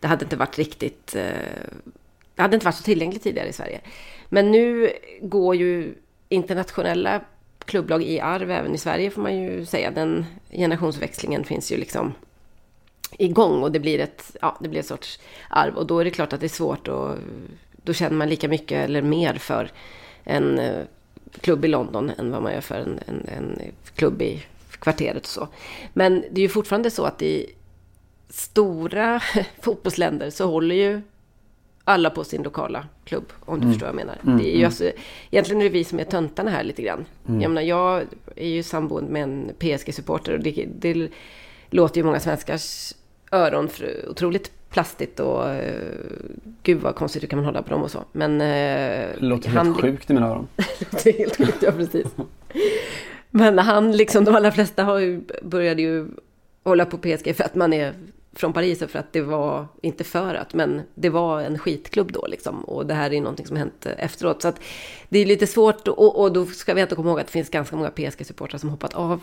[0.00, 1.14] det hade inte varit riktigt...
[1.14, 1.22] Eh,
[2.34, 3.80] det hade inte varit så tillgängligt tidigare i Sverige.
[4.28, 4.92] Men nu
[5.22, 5.94] går ju
[6.28, 7.20] internationella
[7.64, 9.90] klubblag i arv även i Sverige får man ju säga.
[9.90, 12.12] Den generationsväxlingen finns ju liksom
[13.18, 15.76] igång och det blir ett, ja, det blir ett sorts arv.
[15.76, 17.16] Och då är det klart att det är svårt och
[17.84, 19.70] då känner man lika mycket eller mer för
[20.24, 20.84] en eh,
[21.40, 23.60] klubb i London än vad man gör för en, en, en
[23.94, 25.48] klubb i kvarteret och så.
[25.92, 27.46] Men det är ju fortfarande så att i
[28.28, 29.20] stora
[29.62, 31.02] fotbollsländer så håller ju
[31.84, 33.72] alla på sin lokala klubb, om du mm.
[33.72, 34.18] förstår vad jag menar.
[34.22, 34.38] Mm.
[34.38, 34.66] Det är ju mm.
[34.66, 34.90] alltså,
[35.30, 37.04] egentligen är det vi som är töntarna här lite grann.
[37.28, 37.40] Mm.
[37.40, 38.02] Jag menar, jag
[38.36, 41.10] är ju samboende med en PSG-supporter och det, det,
[41.70, 42.94] låter ju många svenskars
[43.32, 43.68] öron
[44.08, 45.56] otroligt plastigt och uh,
[46.62, 48.04] gud vad konstigt, hur kan man hålla på dem och så.
[48.12, 48.32] Men...
[48.32, 50.48] Uh, det låter helt sjukt i mina öron.
[50.56, 52.06] det låter helt sjukt, ja precis.
[53.30, 56.06] Men han, liksom de allra flesta har ju, började ju
[56.64, 57.94] hålla på PSG för att man är
[58.34, 62.12] från Paris och för att det var, inte för att, men det var en skitklubb
[62.12, 62.64] då liksom.
[62.64, 64.42] Och det här är någonting som hänt efteråt.
[64.42, 64.60] Så att
[65.08, 67.50] det är lite svårt och, och då ska vi inte komma ihåg att det finns
[67.50, 69.20] ganska många PSG-supportrar som hoppat av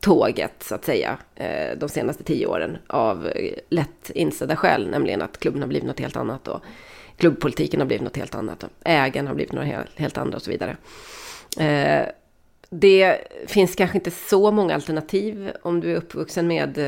[0.00, 5.22] tåget, så att säga, eh, de senaste tio åren av eh, lätt insedda skäl, nämligen
[5.22, 6.60] att klubben har blivit något helt annat och
[7.16, 10.50] klubbpolitiken har blivit något helt annat och ägaren har blivit något helt andra och så
[10.50, 10.76] vidare.
[11.58, 12.06] Eh,
[12.70, 16.78] det finns kanske inte så många alternativ om du är uppvuxen med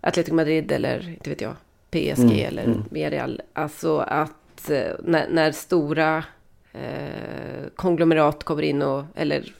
[0.00, 1.54] Atletico Madrid eller, inte vet jag,
[1.90, 3.40] PSG mm, eller mm.
[3.52, 4.70] Alltså att
[5.02, 6.24] när, när stora
[6.72, 9.52] eh, konglomerat kommer in och, eller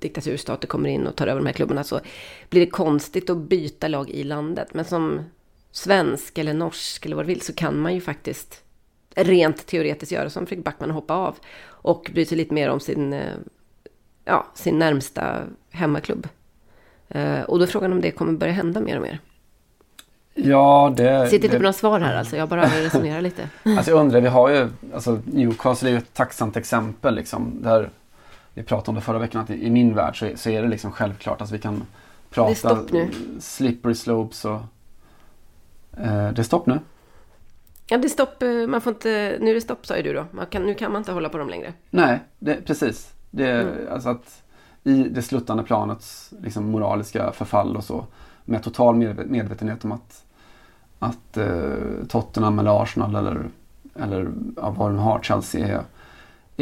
[0.00, 2.00] diktaturstater kommer in och tar över de här klubbarna så
[2.48, 4.74] blir det konstigt att byta lag i landet.
[4.74, 5.20] Men som
[5.72, 8.62] svensk eller norsk eller vad du vill så kan man ju faktiskt
[9.14, 11.36] rent teoretiskt göra som Fredrik Backman och hoppa av
[11.66, 13.34] och bry sig lite mer om sin, eh,
[14.24, 16.28] ja, sin närmsta hemmaklubb.
[17.08, 19.20] Eh, och då är frågan om det kommer börja hända mer och mer.
[20.34, 21.28] Ja, det...
[21.28, 23.48] Sitter inte på några svar här alltså, jag bara resonerar lite.
[23.76, 27.62] alltså jag undrar, vi har ju, alltså Newcastle är ju ett tacksamt exempel liksom.
[27.62, 27.90] Där
[28.54, 30.68] vi pratade om det förra veckan, att i min värld så är, så är det
[30.68, 31.82] liksom självklart att vi kan
[32.30, 34.60] prata är slippery slopes och...
[35.96, 36.80] Eh, det är stopp nu?
[37.86, 38.42] Ja, det är stopp.
[38.42, 39.36] Eh, man får inte...
[39.40, 40.44] Nu är det stopp, sa ju du då.
[40.50, 41.72] Kan, nu kan man inte hålla på dem längre.
[41.90, 43.12] Nej, det, precis.
[43.30, 43.92] Det, mm.
[43.92, 44.42] alltså att
[44.84, 48.06] i det sluttande planets liksom, moraliska förfall och så
[48.44, 48.96] med total
[49.26, 50.24] medvetenhet om att,
[50.98, 53.48] att eh, Tottenham eller Arsenal eller,
[53.94, 55.82] eller ja, vad de har, Chelsea är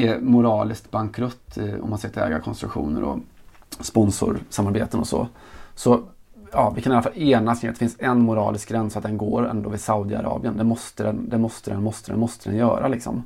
[0.06, 3.18] är moraliskt bankrutt eh, om man ser till ägarkonstruktioner och
[3.80, 5.28] sponsorsamarbeten och så.
[5.74, 6.00] Så
[6.52, 9.02] ja, vi kan i alla fall enas kring att det finns en moralisk gräns att
[9.02, 10.56] den går ändå vid Saudiarabien.
[10.56, 13.22] Det måste den, det måste den, måste den, måste den göra liksom.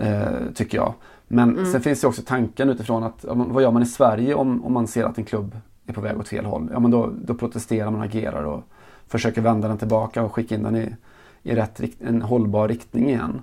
[0.00, 0.94] Eh, tycker jag.
[1.28, 1.72] Men mm.
[1.72, 4.86] sen finns det också tanken utifrån att vad gör man i Sverige om, om man
[4.86, 6.68] ser att en klubb är på väg åt fel håll?
[6.72, 8.62] Ja men då, då protesterar man, agerar och
[9.08, 10.94] försöker vända den tillbaka och skicka in den i,
[11.42, 13.42] i rätt, en hållbar riktning igen.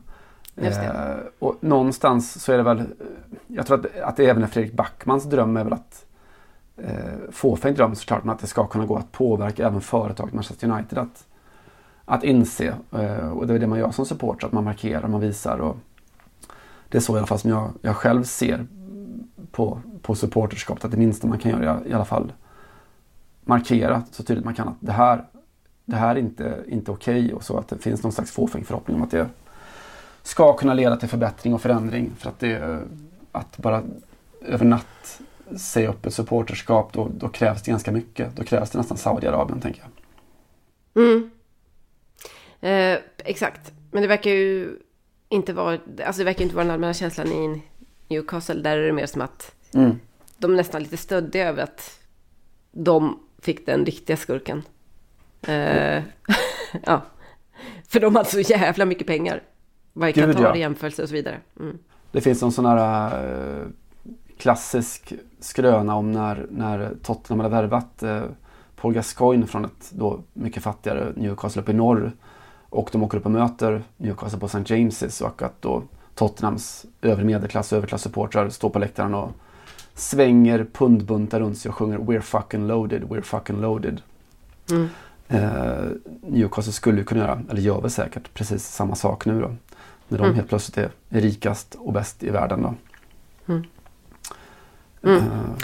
[0.58, 2.86] Eh, och någonstans så är det väl, eh,
[3.48, 6.06] jag tror att, att det även är Fredrik Backmans dröm är väl att
[6.78, 10.70] eh, fåfäng dröm såklart, men att det ska kunna gå att påverka även företaget Manchester
[10.70, 11.26] United att,
[12.06, 12.76] att inse.
[12.92, 15.58] Eh, och det är det man gör som supporter, att man markerar, man visar.
[15.58, 15.78] Och
[16.90, 18.68] det är så i alla fall som jag, jag själv ser
[19.52, 22.32] på, på supporterskapet, att det minsta man kan göra i alla fall
[23.48, 25.26] markera så tydligt man kan att det här,
[25.86, 28.64] det här är inte, inte okej okay och så att det finns någon slags fåfäng
[28.64, 29.28] förhoppning om att det
[30.28, 32.12] ska kunna leda till förbättring och förändring.
[32.20, 32.82] För att, det,
[33.32, 33.84] att bara
[34.42, 35.22] över natt
[35.58, 38.36] säga upp ett supporterskap, då, då krävs det ganska mycket.
[38.36, 41.04] Då krävs det nästan Saudiarabien, tänker jag.
[41.04, 41.32] Mm.
[42.62, 43.72] Eh, exakt.
[43.92, 44.78] Men det verkar ju
[45.30, 47.62] inte vara, alltså det verkar inte vara den allmänna känslan i
[48.08, 48.62] Newcastle.
[48.62, 50.00] Där är det mer som att mm.
[50.38, 52.00] de är nästan lite stöddiga över att
[52.72, 54.64] de fick den riktiga skurken.
[55.42, 56.04] Eh, mm.
[56.86, 57.02] ja.
[57.88, 59.44] För de har så jävla mycket pengar.
[59.98, 60.56] Vad är Qatar ja.
[60.56, 61.38] i jämförelse och så vidare.
[61.60, 61.78] Mm.
[62.12, 63.12] Det finns en sån här
[63.60, 63.68] eh,
[64.38, 68.22] klassisk skröna om när, när Tottenham hade värvat eh,
[68.76, 72.12] Paul Gascoigne från ett då mycket fattigare Newcastle uppe i norr.
[72.70, 74.76] Och de åker upp och möter Newcastle på St.
[74.76, 75.84] James's och att då
[76.16, 79.32] Tottenhams övre medelklass och överklass-supportrar står på läktaren och
[79.94, 84.02] svänger pundbuntar runt sig och sjunger We're fucking loaded, we're fucking loaded.
[84.72, 84.88] Mm.
[85.28, 85.86] Eh,
[86.22, 89.56] Newcastle skulle ju kunna göra, eller gör väl säkert, precis samma sak nu då.
[90.08, 90.36] När de mm.
[90.36, 92.62] helt plötsligt är, rikast och bäst i världen.
[92.62, 92.74] Då.
[93.54, 93.64] Mm.
[95.04, 95.18] Mm.
[95.18, 95.58] Uh.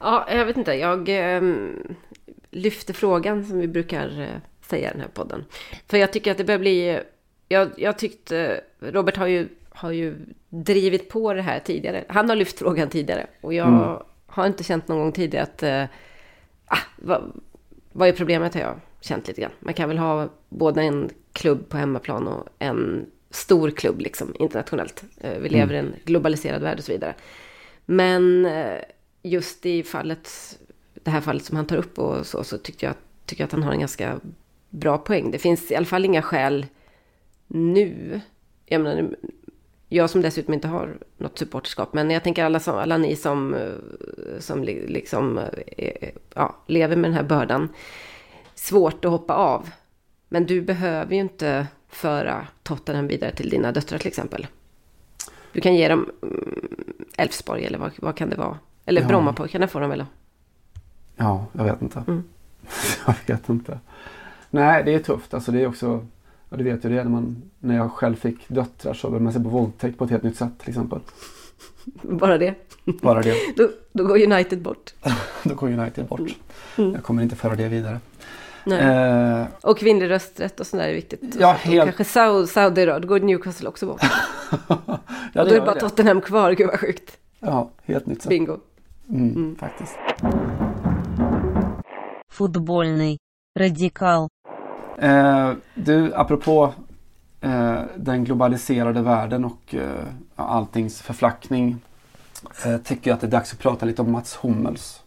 [0.00, 0.74] Ja, jag vet inte.
[0.74, 1.42] Jag eh,
[2.50, 4.28] lyfter frågan som vi brukar eh,
[4.60, 5.44] säga i den här podden.
[5.86, 7.00] För jag tycker att det börjar bli...
[7.48, 8.60] Jag, jag tyckte...
[8.80, 10.16] Robert har ju, har ju
[10.48, 12.04] drivit på det här tidigare.
[12.08, 13.26] Han har lyft frågan tidigare.
[13.40, 13.96] Och jag mm.
[14.26, 15.62] har inte känt någon gång tidigare att...
[15.62, 15.84] Eh,
[16.66, 17.40] ah, vad,
[17.92, 19.52] vad är problemet har jag känt lite grann.
[19.60, 25.04] Man kan väl ha både en klubb på hemmaplan och en stor klubb liksom, internationellt.
[25.20, 25.86] Eh, vi lever mm.
[25.86, 27.14] i en globaliserad värld och så vidare.
[27.86, 28.78] Men eh,
[29.22, 30.58] just i fallet,
[30.94, 33.52] det här fallet som han tar upp och så, så tycker jag, tycker jag att
[33.52, 34.20] han har en ganska
[34.70, 35.30] bra poäng.
[35.30, 36.66] Det finns i alla fall inga skäl
[37.46, 38.20] nu.
[38.66, 39.16] Jag menar,
[39.88, 43.54] jag som dessutom inte har något supporterskap, men jag tänker alla, som, alla ni som,
[43.54, 45.40] eh, som liksom,
[46.34, 47.68] ja, lever med den här bördan.
[48.54, 49.70] Svårt att hoppa av.
[50.28, 54.46] Men du behöver ju inte föra Tottenham vidare till dina döttrar till exempel.
[55.52, 56.64] Du kan ge dem mm,
[57.16, 58.58] Elfsborg eller vad, vad kan det vara?
[58.84, 59.08] Eller ja.
[59.08, 60.04] Brommapojkarna får de väl?
[61.16, 62.04] Ja, jag vet inte.
[62.08, 62.24] Mm.
[63.06, 63.78] jag vet inte.
[64.50, 65.34] Nej, det är tufft.
[65.34, 66.06] Alltså det är också,
[66.48, 69.32] ja, du vet ju det, när, man, när jag själv fick döttrar så började man
[69.32, 70.98] se på våldtäkt på ett helt nytt sätt till exempel.
[72.02, 72.54] Bara det.
[72.84, 73.34] Bara det.
[73.56, 74.94] Då, då går United bort.
[75.42, 76.20] Då går United bort.
[76.78, 76.92] Mm.
[76.92, 78.00] Jag kommer inte föra det vidare.
[78.72, 81.36] Eh, och kvinnlig rösträtt och sånt där är viktigt.
[81.40, 81.82] Ja, helt...
[81.82, 84.02] Och kanske Saud, Saudiarabien, går Newcastle också bort.
[84.68, 84.78] ja,
[85.32, 85.80] det och då är det bara det.
[85.80, 87.18] Tottenham kvar, gud vad sjukt.
[87.40, 88.22] Ja, helt nytt.
[88.22, 88.28] Så.
[88.28, 88.58] Bingo.
[89.08, 89.56] Mm, mm.
[89.56, 89.96] Faktiskt.
[92.32, 93.18] Fotbollny.
[93.58, 94.28] Radikal.
[94.98, 96.74] Eh, du, apropå
[97.40, 100.04] eh, den globaliserade världen och eh,
[100.36, 101.76] alltings förflackning.
[102.64, 105.02] Eh, tycker jag att det är dags att prata lite om Mats Hummels.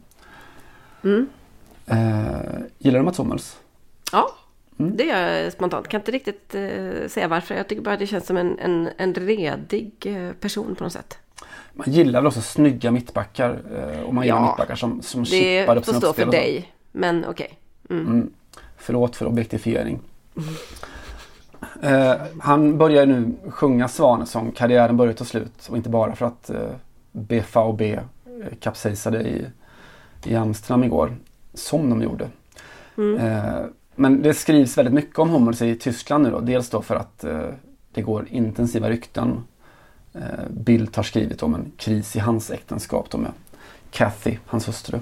[1.04, 1.28] Mm.
[1.88, 2.38] Eh,
[2.78, 3.58] gillar du Mats Hummels?
[4.12, 4.30] Ja,
[4.80, 4.98] Mm.
[4.98, 5.88] det gör jag spontant.
[5.88, 7.56] Kan inte riktigt eh, säga varför.
[7.56, 10.94] Jag tycker bara att det känns som en, en, en redig eh, person på något
[10.94, 11.18] sätt.
[11.74, 15.28] Man gillar väl också snygga mittbackar eh, och man gillar Ja, mittbackar som, som Det
[15.30, 16.40] chippar upp får sina stå uppspel för och så.
[16.42, 16.74] dig.
[16.92, 17.60] Men okej.
[17.90, 18.06] Mm.
[18.08, 18.32] Mm.
[18.78, 20.00] Förlåt för objektifiering.
[21.82, 24.52] Eh, han börjar nu sjunga Svanesång.
[24.52, 25.68] Karriären börjar ta slut.
[25.70, 26.70] Och inte bara för att eh,
[27.12, 28.00] BVB eh,
[28.60, 29.46] kapsejsade i,
[30.26, 31.16] i Amsterdam igår.
[31.58, 32.30] Som de gjorde.
[32.98, 33.18] Mm.
[33.18, 33.62] Eh,
[33.96, 36.40] men det skrivs väldigt mycket om Hummels i Tyskland nu då.
[36.40, 37.40] Dels då för att eh,
[37.94, 39.44] det går intensiva rykten.
[40.14, 43.32] Eh, Bildt har skrivit om en kris i hans äktenskap då med
[43.92, 45.00] Kathy, hans hustru.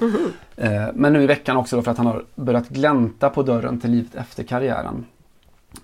[0.00, 0.16] Mhm.
[0.56, 3.80] Eh, Men nu i veckan också då för att han har börjat glänta på dörren
[3.80, 5.04] till livet efter karriären.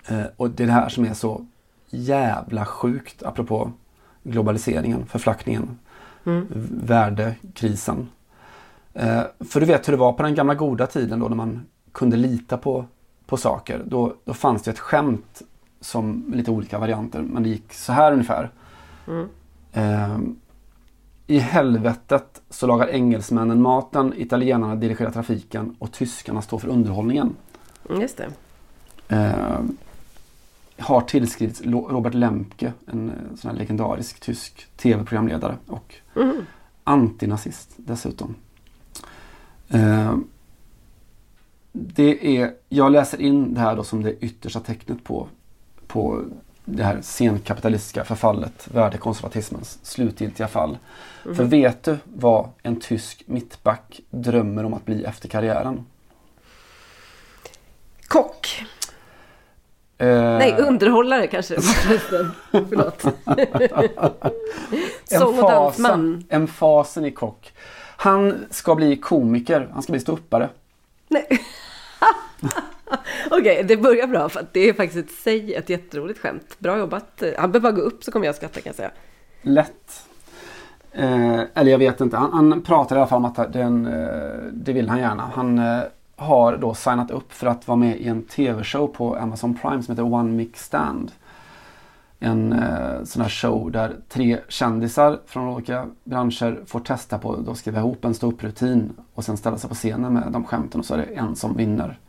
[0.07, 1.45] Eh, Och det är det här som är så
[1.89, 3.71] jävla sjukt apropå
[4.23, 5.77] globaliseringen, förflackningen,
[6.25, 6.47] Mm.
[6.83, 8.09] värdekrisen.
[8.93, 11.65] Eh, För du vet hur det var på den gamla goda tiden då när man
[11.91, 12.85] kunde lita på,
[13.25, 13.81] på saker.
[13.85, 15.41] Då, då fanns det ett skämt
[15.81, 18.49] som lite olika varianter men det gick så här ungefär.
[19.07, 19.27] Mm.
[19.73, 20.17] Eh,
[21.27, 27.35] I helvetet så lagar engelsmännen maten, italienarna dirigerar trafiken och tyskarna står för underhållningen.
[27.89, 28.27] Mm, Just det.
[29.15, 29.59] Eh,
[30.79, 36.45] har tillskrivits Robert Lemke, en eh, sån här legendarisk tysk tv-programledare och Mhm.
[36.83, 38.35] antinazist dessutom.
[39.69, 40.15] Eh,
[41.71, 45.27] det är, jag läser in det här då som det yttersta tecknet på,
[45.87, 46.23] på
[46.65, 50.77] det här senkapitalistiska förfallet, värdekonservatismens slutgiltiga fall.
[51.25, 51.35] Mhm.
[51.35, 55.85] För vet du vad en tysk mittback drömmer om att bli efter karriären?
[58.07, 58.65] Kock.
[59.97, 60.07] Eh,
[60.37, 61.61] Nej, underhållare kanske.
[62.51, 63.01] Förlåt.
[65.03, 66.23] Sång och dansman.
[66.29, 67.53] Emfasen i kock.
[68.03, 70.49] Han ska bli komiker, han ska bli ståuppare.
[71.07, 71.27] Nej.
[73.31, 76.55] Okej, det börjar bra för att det är faktiskt ett säg ett jätteroligt skämt.
[76.59, 77.23] Bra jobbat.
[77.37, 78.91] Han behöver bara gå upp så kommer jag skratta kan jag säga.
[79.41, 80.07] Lätt.
[80.91, 82.17] Eh, eller jag vet inte.
[82.17, 85.31] Han, han pratar i alla fall om att den, eh, det vill han gärna.
[85.35, 85.83] Han eh,
[86.15, 89.91] har då signat upp för att vara med i en tv-show på Amazon Prime som
[89.91, 91.11] heter One Mix Stand.
[92.25, 97.57] En eh, sån här show där tre kändisar från olika branscher får testa på att
[97.57, 100.93] skriva ihop en ståupprutin och sen ställa sig på scenen med de skämten och så
[100.93, 101.99] är det en som vinner.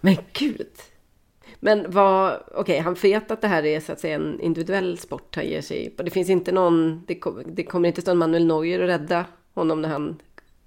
[0.00, 0.66] Men gud.
[1.60, 5.36] Men vad, okej, han vet att det här är så att säga en individuell sport
[5.36, 6.02] han ger sig på.
[6.02, 9.24] Det finns inte någon, det, kom, det kommer inte stå en Manuel Neuer och rädda
[9.54, 10.16] honom när han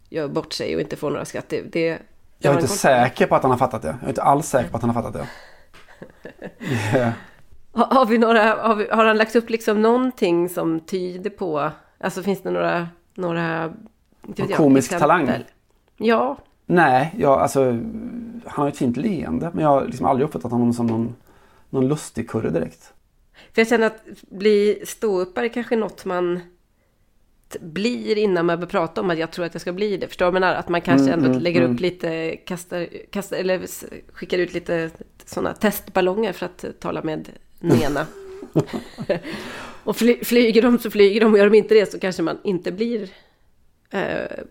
[0.09, 1.49] gör bort sig och inte får några skratt.
[1.49, 1.99] Det, det,
[2.39, 3.87] Jag är inte säker på att han har fattat det.
[3.87, 5.27] Jag är inte alls säker på att han har fattat det.
[6.91, 7.13] Det-
[7.73, 11.71] Har, har, vi några, har, vi, har han lagt upp liksom någonting som tyder på,
[11.99, 13.73] alltså finns det några, några
[14.35, 15.09] jag, komisk exempel?
[15.09, 15.43] talang?
[15.97, 17.63] Ja, Nej, jag, alltså,
[18.45, 21.15] han har ett fint leende men jag har liksom aldrig uppfattat honom som någon,
[21.69, 22.93] någon lustig kurre direkt.
[23.53, 26.39] för jag känner att bli ståuppare kanske är något man
[27.61, 30.07] blir innan man börjar prata om att jag tror att jag ska bli det.
[30.07, 30.55] Förstår du menar?
[30.55, 31.73] Att man kanske Mm, ändå mm, lägger mm.
[31.73, 33.61] upp lite, kastar, kastar, eller
[34.13, 34.89] skickar ut lite
[35.25, 37.29] sådana testballonger för att tala med
[37.63, 38.05] Nena.
[39.83, 42.37] och fly, flyger de så flyger de och gör de inte det så kanske man
[42.43, 43.09] inte blir
[43.89, 44.43] eh,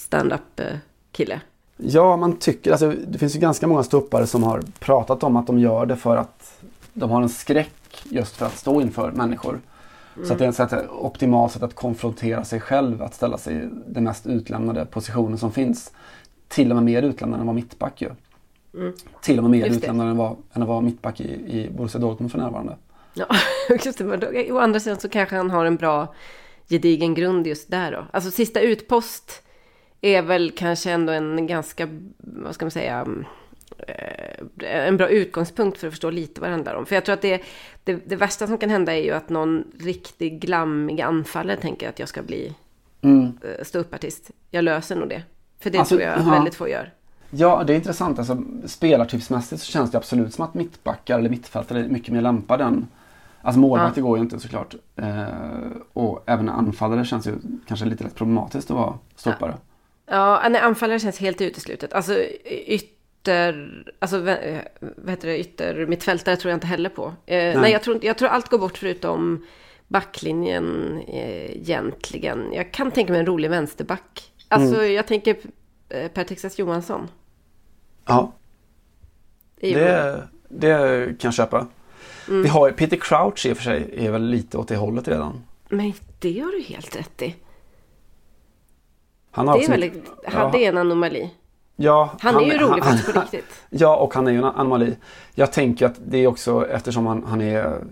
[0.00, 0.66] stand-up eh,
[1.12, 1.40] kille.
[1.76, 5.46] Ja, man tycker, alltså, det finns ju ganska många ståuppare som har pratat om att
[5.46, 6.62] de gör det för att
[6.92, 9.60] de har en skräck just för att stå inför människor.
[10.24, 13.56] Så att det är ett sätt, optimalt sätt att konfrontera sig själv, att ställa sig
[13.56, 15.92] i den mest utlämnade positionen som finns.
[16.48, 18.16] Till och med mer utlämnad än vad mittback gör.
[18.74, 18.92] Mm.
[19.22, 22.32] Till och med mer utlämnad än vad, än att vara mittback i, i Borussia Dortmund
[22.32, 22.76] för närvarande.
[23.14, 23.26] Ja,
[23.84, 24.04] just det.
[24.04, 26.14] Men då, å andra sidan så kanske han har en bra
[26.68, 28.06] gedigen grund just där då.
[28.12, 29.42] Alltså sista utpost
[30.00, 33.24] är väl kanske ändå en ganska, vad ska man säga, mm,
[33.78, 36.86] eh, en bra utgångspunkt för att förstå lite vad det handlar om.
[36.86, 37.42] För jag tror att det,
[37.84, 41.98] det, det värsta som kan hända är ju att någon riktig glammig anfallare tänker att
[41.98, 42.54] jag ska bli
[43.04, 43.38] Mm.
[43.42, 44.30] eh, ståuppartist.
[44.50, 45.22] Jag löser nog det.
[45.60, 46.30] För det Alltså, tror jag ja.
[46.30, 46.92] väldigt få gör.
[47.34, 48.18] Ja, det är intressant.
[48.18, 52.64] Alltså, spelartypsmässigt så känns det absolut som att mittbackar eller mittfältare är mycket mer lämpade
[52.64, 52.86] än,
[53.42, 54.74] Alltså målvakt det går ju inte såklart.
[54.96, 55.26] Eh,
[55.92, 57.34] och även anfallare känns ju
[57.66, 59.54] kanske lite lätt problematiskt att vara stoppare.
[60.06, 61.92] Ja, nej, anfallare känns helt uteslutet.
[61.92, 62.18] Alltså
[62.66, 63.84] ytter...
[63.98, 64.38] Alltså vad
[64.96, 65.38] vad heter det?
[65.38, 67.04] Ytter mittfältare tror jag inte heller på.
[67.26, 69.46] Eh, nej, jag, tror, jag tror allt går bort förutom
[69.88, 72.52] backlinjen eh, egentligen.
[72.52, 74.32] Jag kan tänka mig en rolig vänsterback.
[74.48, 75.36] Alltså jag tänker
[75.88, 77.08] eh, Per Texas Johansson.
[78.04, 78.32] Ja,
[79.60, 81.66] Det det, det kan jag köpa.
[82.28, 85.44] Vi har Peter Crouch i och för sig, är väl lite åt det hållet redan.
[85.68, 87.36] Men det har du helt rätt i.
[89.30, 90.10] Han har Det är väldigt...
[90.26, 91.30] Han, det är en anomali.
[91.76, 93.62] Ja, Han, är ju rolig han- på riktigt.
[93.70, 94.96] Ja, och han är ju en anomali.
[95.34, 97.84] Jag tänker att det är också eftersom han, han är,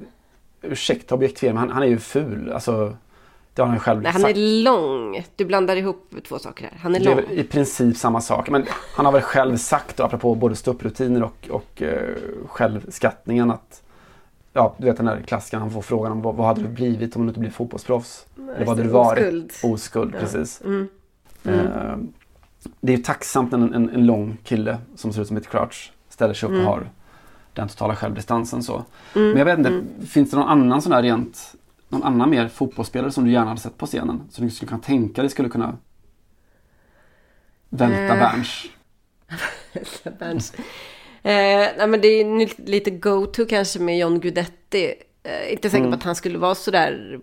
[0.62, 2.52] ursäkta objektifiering, men han, han är ju ful.
[2.52, 2.96] Alltså,
[3.60, 4.36] det har han själv Nej, han sagt.
[4.36, 5.24] är lång.
[5.36, 6.78] Du blandar ihop två saker här.
[6.82, 7.24] Han är Det är lång.
[7.30, 8.50] i princip samma sak.
[8.50, 8.64] Men
[8.96, 12.14] han har väl själv sagt, då, apropå både stupprutiner och, och eh,
[12.46, 13.82] självskattningen, att
[14.52, 17.16] Ja, du vet den där klassiken, han får frågan om vad, vad hade du blivit
[17.16, 18.26] om du inte blev fotbollsproffs?
[18.36, 19.18] Eller vad hade du varit?
[19.24, 19.52] Oskuld.
[19.62, 20.20] Oskuld, Ja.
[20.20, 20.62] precis.
[20.64, 20.88] Mm.
[21.44, 21.96] Eh,
[22.80, 25.48] det är ju tacksamt när en, en, en lång kille som ser ut som ett
[25.50, 26.66] crouch ställer sig upp Mm.
[26.66, 26.90] och har
[27.54, 28.84] den totala självdistansen så.
[29.14, 29.86] Mm, Men jag vet inte, mm.
[30.06, 31.54] finns det någon annan sån här rent,
[31.90, 34.22] någon annan mer fotbollsspelare som du gärna hade sett på scenen?
[34.30, 35.76] Som du skulle kunna tänka dig skulle kunna
[37.68, 38.18] välta Eh.
[38.18, 38.64] Berns?
[40.18, 40.54] Berns.
[41.22, 44.94] Eh, nej, men det är lite go-to kanske med John Guidetti.
[45.22, 45.90] Eh, inte säker Mm.
[45.90, 47.20] på att han skulle vara så där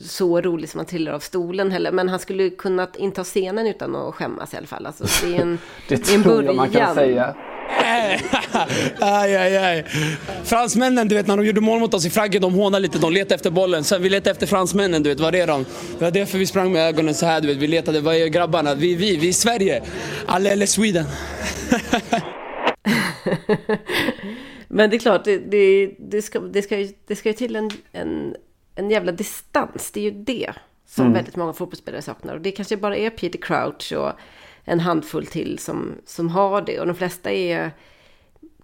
[0.00, 1.92] så rolig som han trillar av stolen heller.
[1.92, 4.86] Men han skulle kunna inta scenen utan att skämmas i alla fall.
[4.86, 5.58] Alltså, det är en,
[5.88, 6.94] Det är en tror jag man kan början.
[6.94, 7.34] säga.
[9.00, 9.84] Aj, aj, aj.
[10.44, 13.12] Fransmännen, du vet när de gjorde mål mot oss i Frankrike, de hånade lite, de
[13.12, 13.84] letade efter bollen.
[13.84, 15.66] Sen vi letade efter fransmännen, du vet, vad är de?
[15.98, 17.56] Det var därför vi sprang med ögonen så här, du vet.
[17.56, 18.74] Vi letade, vad är grabbarna?
[18.74, 19.82] Vi, vi, vi är Sverige.
[20.26, 21.04] Alla eller Sweden.
[24.68, 27.56] Men det är klart, det, det, det, ska, det, ska, ju, det ska ju till
[27.56, 28.34] en, en,
[28.74, 29.90] en jävla distans.
[29.90, 30.50] Det är ju det
[30.86, 31.14] som Mm.
[31.14, 32.34] väldigt många fotbollsspelare saknar.
[32.34, 34.12] Och det kanske bara är Peter Crouch och
[34.64, 36.80] en handfull till som, som har det.
[36.80, 37.70] Och de flesta är,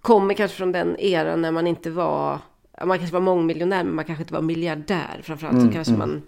[0.01, 2.39] kommer kanske från den eran när man inte var...
[2.85, 5.19] Man kanske var mångmiljonär, men man kanske inte var miljardär.
[5.23, 6.09] Framförallt Mm, så kanske mm.
[6.09, 6.21] man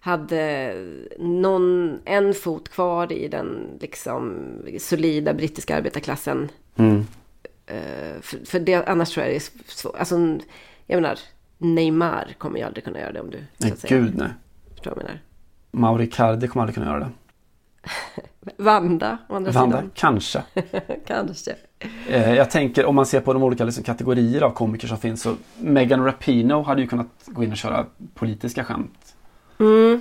[0.00, 0.74] hade
[1.18, 4.48] någon, en fot kvar i den liksom
[4.78, 6.48] solida brittiska arbetarklassen.
[6.76, 7.06] Mm.
[7.66, 9.96] Eh, för, för det, annars tror jag det är svårt.
[9.96, 10.38] Alltså,
[10.86, 11.18] jag menar,
[11.58, 13.38] Neymar kommer ju aldrig kunna göra det om du...
[13.56, 14.28] Nej, gud nej.
[14.70, 15.20] Förstår vad jag menar?
[15.70, 17.10] Mauri Cardi kommer aldrig kunna göra det.
[18.56, 19.90] Vanda, å andra Vanda, sidan.
[19.94, 20.42] kanske.
[21.06, 21.54] Kanske.
[22.08, 25.22] Eh, jag tänker om man ser på de olika liksom, kategorier av komiker som finns
[25.22, 29.14] så Megan Rapinoe hade ju kunnat gå in och köra politiska skämt.
[29.58, 30.00] Mm.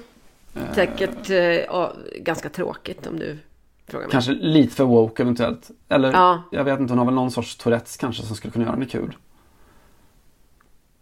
[0.55, 3.37] Eh, Säkert eh, ja, ganska tråkigt om du
[3.87, 4.11] frågar mig.
[4.11, 5.71] Kanske lite för woke eventuellt.
[5.89, 6.43] Eller Ja.
[6.51, 8.85] jag vet inte, hon har väl någon sorts Tourettes kanske som skulle kunna göra det
[8.85, 9.17] kul.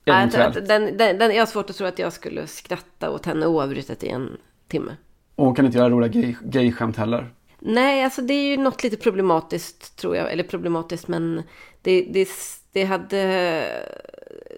[0.05, 0.67] Eventuellt.
[0.67, 4.03] den, den, den, jag har svårt att tro att jag skulle skratta åt henne oavbrutet
[4.03, 4.95] i en timme.
[5.35, 7.33] Och hon kan inte göra roliga gay- gay-skämt heller.
[7.59, 10.31] Nej, alltså det är ju något lite problematiskt tror jag.
[10.31, 11.43] Eller problematiskt, men
[11.81, 12.27] det, det,
[12.71, 13.63] det hade...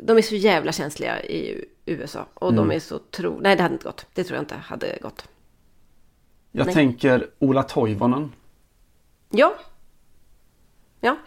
[0.02, 2.26] De är så jävla känsliga i USA.
[2.34, 2.68] Och Mm.
[2.70, 3.40] de är så tro...
[3.42, 4.06] Nej, det hade inte gått.
[4.14, 5.28] Det tror jag inte hade gått.
[6.52, 6.74] Jag Nej.
[6.76, 8.32] tänker Ola Toivonen.
[9.30, 9.56] Ja.
[11.02, 11.18] Ja.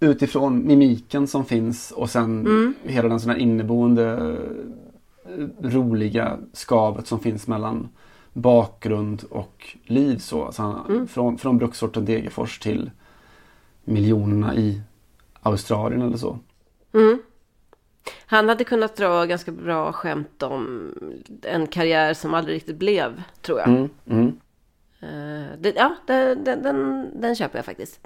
[0.00, 2.74] Utifrån mimiken som finns och sen Mm.
[2.82, 4.36] hela den sån inneboende
[5.28, 7.88] eh, roliga skavet som finns mellan
[8.34, 10.18] bakgrund och liv.
[10.18, 10.44] Så.
[10.44, 11.08] Alltså han, Mm.
[11.08, 12.90] från, från bruksorten Degerfors till
[13.84, 14.80] miljonerna i
[15.42, 16.38] Australien eller så.
[16.94, 17.22] Mm.
[18.26, 20.92] Han hade kunnat dra ganska bra skämt om
[21.42, 23.68] en karriär som aldrig riktigt blev, tror jag.
[23.68, 24.26] Mm, mm.
[25.00, 28.00] Eh, det, ja, det, den, den, den köper jag faktiskt.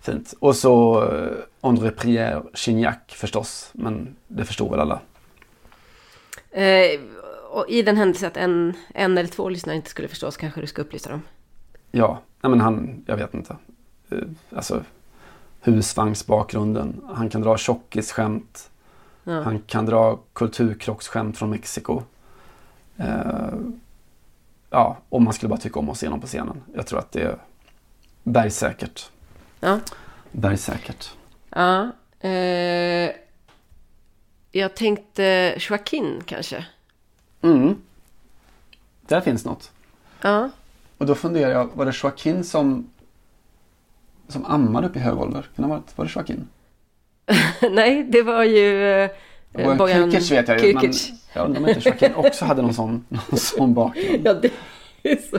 [0.00, 0.34] Fint.
[0.38, 3.70] Och så eh, André Prière Gignac förstås.
[3.72, 5.00] Men det förstår väl alla.
[6.50, 7.00] Eh,
[7.50, 10.60] och i den händelse att en, en eller två lyssnare inte skulle förstå så kanske
[10.60, 11.22] du ska upplysa dem.
[11.90, 13.56] Ja, nej men han, jag vet inte.
[14.10, 14.18] Eh,
[14.56, 14.84] Alltså
[15.60, 17.00] husvagnsbakgrunden.
[17.14, 18.70] Han kan dra tjockisskämt.
[19.24, 19.40] Ja.
[19.42, 22.02] Han kan dra kulturkrocksskämt från Mexiko.
[22.96, 23.54] Eh,
[24.70, 26.62] ja, om man skulle bara tycka om att se honom på scenen.
[26.74, 27.36] Jag tror att det är
[28.22, 29.10] bergsäkert.
[29.60, 29.80] Ja.
[30.32, 31.10] Bergsäkert.
[31.50, 31.90] Ja.
[32.20, 33.10] Eh,
[34.52, 36.66] jag tänkte Joaquin kanske.
[37.42, 37.76] Mm.
[39.06, 39.70] Där finns något.
[40.22, 40.50] Ja.
[40.98, 42.90] Och då funderar jag, var det Joaquin som,
[44.28, 45.42] som ammade upp i hög ålder?
[45.42, 46.48] Kan det ha varit, var det Joaquin?
[47.70, 48.92] Nej, det var ju
[49.52, 51.12] eh, Bojan Kirkic vet jag ju, men Kirkic.
[51.32, 54.26] jag undrar om inte Joaquin också hade någon sån, någon sån bakgrund.
[54.26, 54.50] Ja, det
[55.02, 55.38] är så,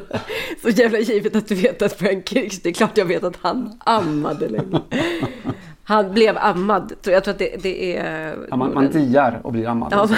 [0.62, 3.36] så jävla givet att du vet att Frank Kirks, det är klart jag vet att
[3.42, 4.82] han ammade länge.
[5.90, 6.94] Han blev ammad.
[7.04, 8.38] Jag tror att det, det är...
[8.50, 9.94] Ja, man, man diar och blir ammad.
[9.94, 10.16] Ja, alltså.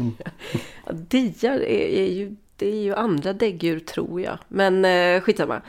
[0.00, 0.12] men
[0.86, 2.36] ja, diar är, är ju...
[2.56, 4.38] Det är ju andra däggdjur tror jag.
[4.48, 5.60] Men eh, skitsamma.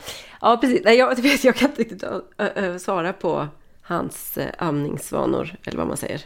[0.42, 0.82] Ja, precis.
[0.86, 2.04] Nej, jag, vet, jag kan inte riktigt
[2.38, 3.48] ö, svara på
[3.82, 6.22] hans eh, amningsvanor, eller vad man säger.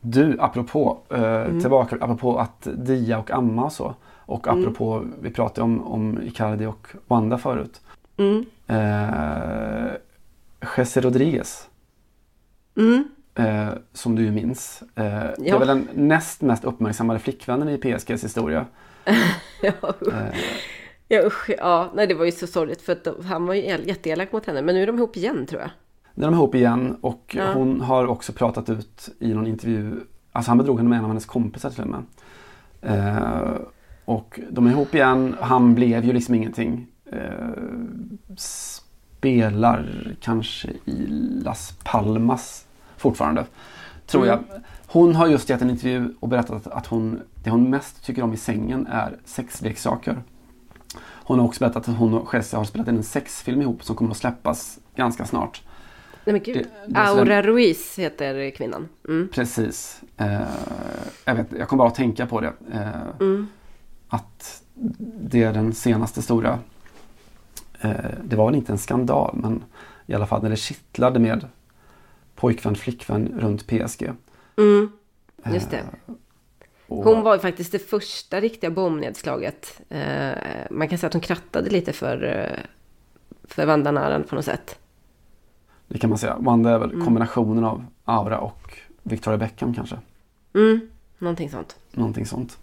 [0.00, 1.60] Du, apropå, eh, Mm.
[1.60, 3.94] tillbaka, apropå att dia och amma och så.
[4.26, 4.60] Och Mm.
[4.60, 7.80] apropå, vi pratade om, om Icardi och Wanda förut.
[8.16, 8.44] Mm.
[10.76, 11.68] Jesse Rodriguez.
[12.76, 13.04] Mm.
[13.34, 14.82] Eh, som du ju minns.
[14.94, 15.54] Eh, Det Ja.
[15.54, 18.66] är väl den näst mest uppmärksammade flickvännen i PSGs historia.
[19.62, 19.72] ja,
[20.12, 20.34] Eh,
[21.08, 23.64] ja, usch, ja, nej det var ju så sorgligt för att de- han var ju
[23.66, 24.62] el- jätteelak mot henne.
[24.62, 25.70] Men nu är de ihop igen tror jag.
[26.14, 27.52] Nu är de ihop igen och Ja.
[27.52, 29.92] hon har också pratat ut i någon intervju.
[30.32, 32.02] Alltså han bedrog henne med en av hennes kompisar till och med.
[32.82, 33.52] Eh,
[34.04, 35.36] och de är ihop igen.
[35.40, 36.86] Han blev ju liksom ingenting.
[39.26, 41.06] Spelar kanske i
[41.44, 42.66] Las Palmas
[42.96, 43.44] fortfarande.
[44.06, 44.28] Tror Mm.
[44.50, 44.60] jag.
[44.86, 48.32] Hon har just gett en intervju och berättat att hon, det hon mest tycker om
[48.32, 50.22] i sängen är sexleksaker.
[51.02, 53.96] Hon har också berättat att hon och Jesse har spelat in en sexfilm ihop som
[53.96, 55.62] kommer att släppas ganska snart.
[56.24, 56.56] Nej men gud.
[56.56, 58.88] Det- det Aura Ruiz heter kvinnan.
[59.08, 59.28] Mm.
[59.32, 60.00] Precis.
[60.16, 60.40] Eh,
[61.24, 62.52] jag, vet, jag kommer bara att tänka på det.
[62.72, 62.88] Eh,
[63.20, 63.48] Mm.
[64.08, 64.62] Att
[65.20, 66.58] det är den senaste stora.
[67.82, 69.64] Eh, det var väl inte en skandal men
[70.06, 71.46] i alla fall när det kittlade med
[72.34, 74.10] pojkvän flickvän runt PSG.
[74.58, 74.92] Mm.
[75.54, 75.82] Just det.
[76.86, 79.80] Hon var ju faktiskt det första riktiga bombnedslaget.
[79.88, 80.32] Eh,
[80.70, 82.64] man kan säga att hon krattade lite för, eh,
[83.44, 84.78] för Vandanaran på något sätt.
[85.88, 86.36] Det kan man säga.
[86.38, 87.04] Wanda är väl Mm.
[87.04, 89.98] kombinationen av Aura och Victoria Beckham kanske.
[90.54, 90.80] Mm.
[91.18, 91.76] Någonting sånt.
[91.92, 92.58] Någonting sånt.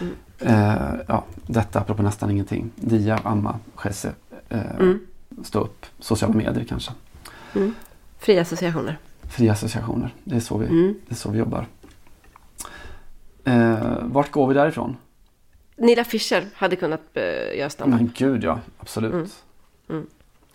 [0.00, 0.14] Mm.
[0.38, 2.70] Eh, ja, detta apropå nästan ingenting.
[2.76, 4.12] Dia, Amma, Jesse.
[4.52, 4.98] Eh, Mm.
[5.44, 5.86] Stå upp.
[5.98, 6.92] Sociala medier kanske.
[7.54, 7.74] Mm.
[8.18, 8.98] Fria associationer.
[9.30, 10.14] Fria associationer.
[10.24, 10.94] Det är så vi, Mm.
[11.08, 11.66] det är så vi jobbar.
[13.44, 14.96] Eh, vart går vi därifrån?
[15.76, 17.22] Nilla Fischer hade kunnat uh,
[17.58, 18.00] göra standup.
[18.00, 19.12] Men gud ja, absolut.
[19.12, 19.26] Mm.
[19.88, 20.06] Mm.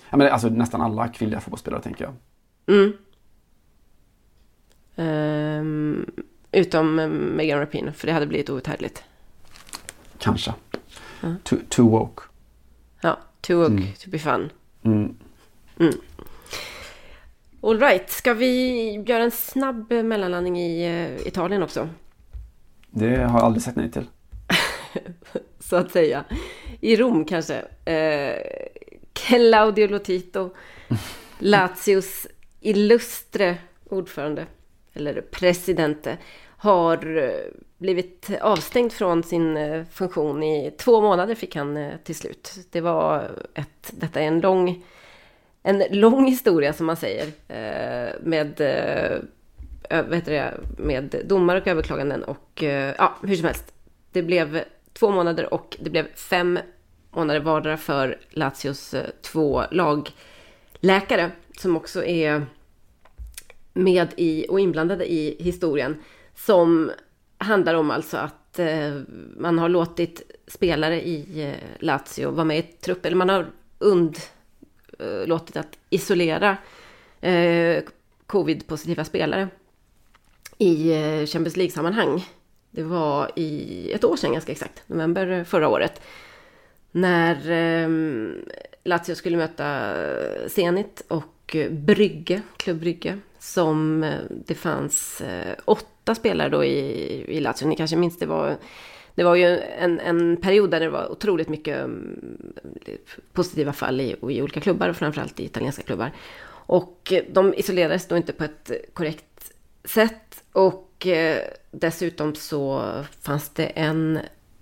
[0.09, 2.13] Ja, men alltså, nästan alla kvinnliga fotbollsspelare tänker jag.
[2.77, 2.93] Mm.
[4.95, 6.05] Ehm,
[6.51, 9.03] utom eh, Megan Rapinoe, för det hade blivit outhärdligt.
[10.17, 10.53] Kanske.
[11.21, 11.35] Ja.
[11.43, 12.23] Too, too woke.
[13.49, 13.93] Woke Mm.
[14.03, 14.49] to be fun.
[14.85, 15.15] Mm.
[15.79, 15.93] Mm.
[17.61, 21.89] All right, ska vi göra en snabb mellanlandning i eh, Italien också?
[22.91, 24.05] Det har jag aldrig sagt nej till.
[25.59, 26.25] Så att säga.
[26.81, 27.55] I Rom kanske.
[27.85, 28.35] Eh,
[29.13, 30.49] Claudio Lotito,
[31.39, 32.27] Lazios
[32.61, 33.57] illustre
[33.89, 34.45] ordförande,
[34.93, 36.17] eller presidente,
[36.57, 37.31] har eh,
[37.77, 42.53] blivit avstängd från sin eh, funktion i två månader fick han eh, till slut.
[42.71, 44.85] Det var ett, detta är en lång,
[45.63, 48.47] en lång historia som man säger, eh, med,
[49.89, 52.63] vad det, med domar och överklaganden och
[52.97, 53.73] ja, hur som helst.
[54.11, 54.63] Det blev
[54.93, 56.59] två månader och det blev fem
[57.11, 62.45] månader vardera för Lazios två lagläkare som också är
[63.73, 66.03] med i och inblandade i historien
[66.35, 66.91] som
[67.37, 69.01] handlar om alltså att eh,
[69.37, 73.47] man har låtit spelare i eh, Lazio vara med i trupp, eller man har
[73.79, 76.57] undlåtit eh, att isolera
[77.21, 77.83] eh,
[78.27, 79.47] covid-positiva spelare
[80.57, 82.25] i eh, Champions League-sammanhang.
[82.71, 86.01] Det var i ett år sedan ganska exakt, november förra året.
[86.91, 87.89] När eh,
[88.83, 89.93] Lazio skulle möta
[90.47, 93.19] Zenit och eh, Brygge, Klubb Brygge.
[93.39, 95.55] Som eh, det fanns eh,
[96.07, 97.67] åtta spelare då i, i Lazio.
[97.67, 98.57] Ni kanske minns det var
[99.15, 102.53] det var ju en, en period där det var otroligt mycket mm,
[103.33, 106.11] positiva fall i, i olika klubbar, och framförallt i italienska klubbar.
[106.67, 109.51] Och eh, de isolerades då inte på ett korrekt
[109.83, 110.43] sätt.
[110.53, 111.37] Och eh,
[111.71, 112.91] dessutom så
[113.21, 114.19] fanns det en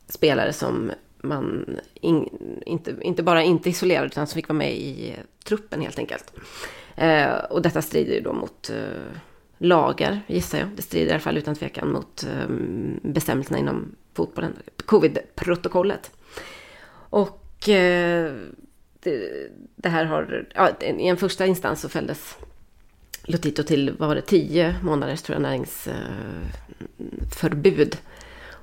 [0.07, 0.91] spelare som
[1.21, 2.29] man in,
[2.65, 6.33] inte, inte bara inte isolerade utan som fick vara med i truppen helt enkelt.
[6.95, 9.19] Eh, och detta strider ju då mot eh,
[9.67, 10.67] lagar, gissar jag.
[10.75, 14.53] Det strider i alla fall utan tvekan mot ehm, bestämmelserna inom fotbollen,
[14.85, 16.11] covid-protokollet.
[17.09, 18.33] Och eh,
[18.99, 22.37] det, det här har, ja, i en första instans så fälldes
[23.23, 27.93] Lotito till, vad var det, tio månaders tror jag, näringsförbud.
[27.93, 27.99] Eh,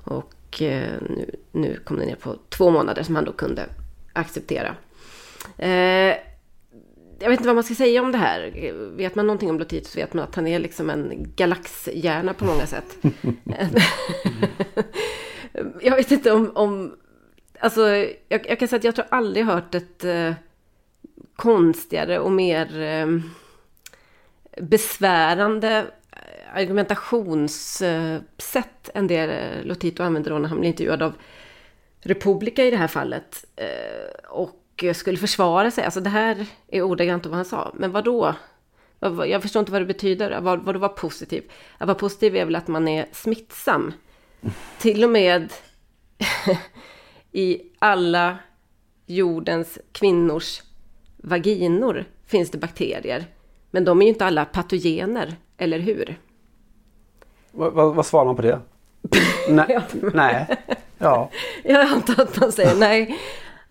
[0.03, 3.65] Och eh, nu, nu kom det ner på två månader som han då kunde
[4.13, 4.75] acceptera.
[5.57, 6.15] Eh,
[7.23, 8.71] jag vet inte vad man ska säga om det här.
[8.95, 12.45] Vet man någonting om Lotito så vet man att han är liksom en galaxhjärna på
[12.45, 12.97] många sätt.
[15.81, 16.51] jag vet inte om...
[16.55, 16.95] om
[17.59, 17.87] alltså,
[18.27, 20.33] jag, jag kan säga att jag tror aldrig hört ett eh,
[21.35, 22.81] konstigare och mer...
[22.81, 23.07] Eh,
[24.61, 31.13] besvärande eh, argumentationssätt eh, än det eh, Lotito använder då när han blir intervjuad av
[31.99, 33.45] Republika i det här fallet.
[33.55, 34.31] Eh,
[34.81, 35.83] och skulle försvara sig.
[35.83, 37.71] Alltså det här är ordagrant vad han sa.
[37.75, 38.35] Men vad då?
[39.27, 40.41] Jag förstår inte vad det betyder.
[40.41, 41.43] Vad, var positiv?
[41.77, 43.93] Att vara positiv är väl att man är smittsam.
[44.77, 45.53] Till och med
[47.31, 48.37] i alla
[49.05, 50.61] jordens kvinnors
[51.17, 53.25] vaginor finns det bakterier.
[53.71, 56.19] Men de är ju inte alla patogener, eller hur?
[57.51, 58.59] Vad, vad, vad svarar man på det?
[59.49, 59.79] nej.
[60.13, 60.47] nej.
[60.97, 61.29] Ja.
[61.63, 63.19] Jag antar att man säger nej.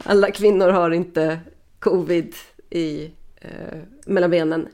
[0.04, 1.40] Alla kvinnor har inte
[1.78, 2.34] covid
[2.70, 4.68] i eh, mellan benen.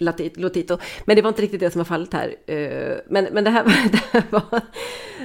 [0.00, 0.78] Lotito.
[1.04, 2.36] Men det var inte riktigt det som var fallet här.
[2.46, 4.60] Eh, men, men det, här, det här var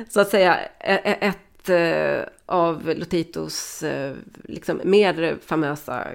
[0.10, 6.08] så att säga ett eh, av Lotitos eh, liksom mer famösa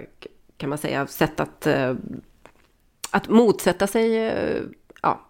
[0.57, 1.67] kan man säga sätt att,
[3.11, 4.15] att motsätta sig
[5.03, 5.27] ja,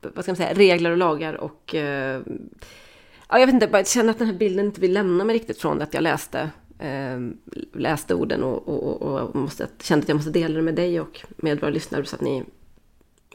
[0.00, 4.18] vad ska man säga, regler och lagar och ja, jag vet inte, jag känner att
[4.18, 7.36] den här bilden inte vill lämna mig riktigt från det att jag läste Ehm,
[7.72, 11.20] läste orden och, och, och måste, kände att jag måste dela det med dig och
[11.36, 12.44] med våra lyssnare så att ni,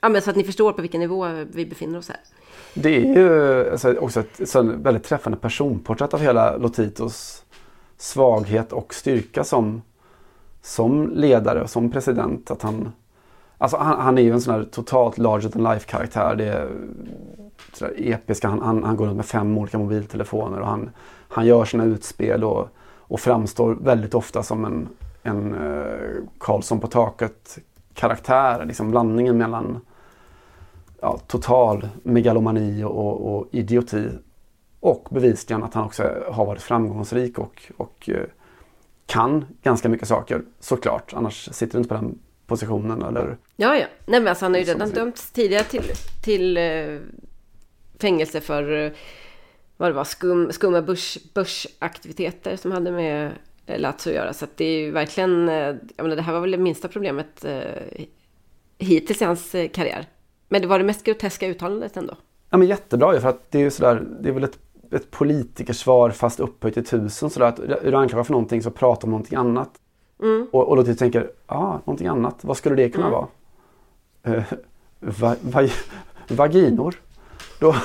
[0.02, 2.20] ja, men så att ni förstår på vilken nivå vi befinner oss här.
[2.74, 7.44] Det är ju alltså, också ett, ett väldigt träffande personporträtt av hela Lotitos
[7.98, 9.82] svaghet och styrka som,
[10.62, 12.52] som ledare och som president.
[12.52, 12.92] Att han,
[13.58, 16.36] alltså han, han är ju en sån här totalt larger than life karaktär.
[16.36, 16.70] Det är
[17.74, 18.48] sådär episka.
[18.48, 20.90] Han, han, han går runt med fem olika mobiltelefoner och han,
[21.28, 22.70] han gör sina utspel och,
[23.12, 24.90] och framstår väldigt ofta som en,
[25.24, 27.60] en uh, Karlsson på taket
[27.94, 28.66] karaktär.
[28.66, 29.82] Liksom blandningen mellan
[31.02, 34.10] ja, total megalomani och, och, idioti.
[34.80, 38.26] Och bevisligen att han också har varit framgångsrik och, och eh,
[39.06, 41.14] kan ganska mycket saker såklart.
[41.14, 43.38] Annars sitter du inte på den positionen eller...
[43.56, 43.86] Ja, ja.
[44.06, 45.92] Nej, men alltså, han har ju redan dömts tidigare till,
[46.24, 47.00] till uh,
[48.00, 48.92] fängelse för uh,
[49.82, 53.32] vad det var, skum, skumma börs, börsaktiviteter som hade med
[53.66, 54.34] Lazio att göra.
[54.34, 57.46] Så att det är ju verkligen, jag menar, det här var väl det minsta problemet
[58.78, 60.06] hittills i hans karriär.
[60.50, 62.14] Men det var det mest groteska uttalandet ändå.
[62.50, 64.60] Ja men jättebra ju för att det är ju sådär, det är väl ett,
[64.92, 67.48] ett politikersvar fast upphöjt till tusen sådär.
[67.48, 69.70] Att är du anklagad för någonting så pratar om någonting annat.
[70.22, 70.48] Mm.
[70.52, 73.20] Och, och då du tänker, ja ah, någonting annat, vad skulle det kunna mm.
[73.20, 74.38] vara?
[74.38, 74.44] Uh,
[75.00, 75.68] va, va,
[76.28, 76.96] vaginor?
[77.62, 77.76] Då,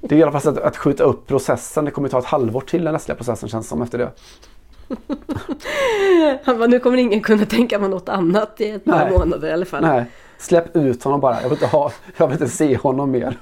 [0.00, 1.84] det är i alla fall att, att skjuta upp processen.
[1.84, 4.10] Det kommer ta ett halvår till den rättsliga processen känns som efter det.
[6.44, 9.52] Han bara, nu kommer ingen kunna tänka på något annat i ett par månader i
[9.52, 9.82] alla fall.
[9.82, 10.04] Nej.
[10.38, 11.34] Släpp ut honom bara.
[11.34, 13.36] Jag vill inte, ha, jag vill inte se honom mer.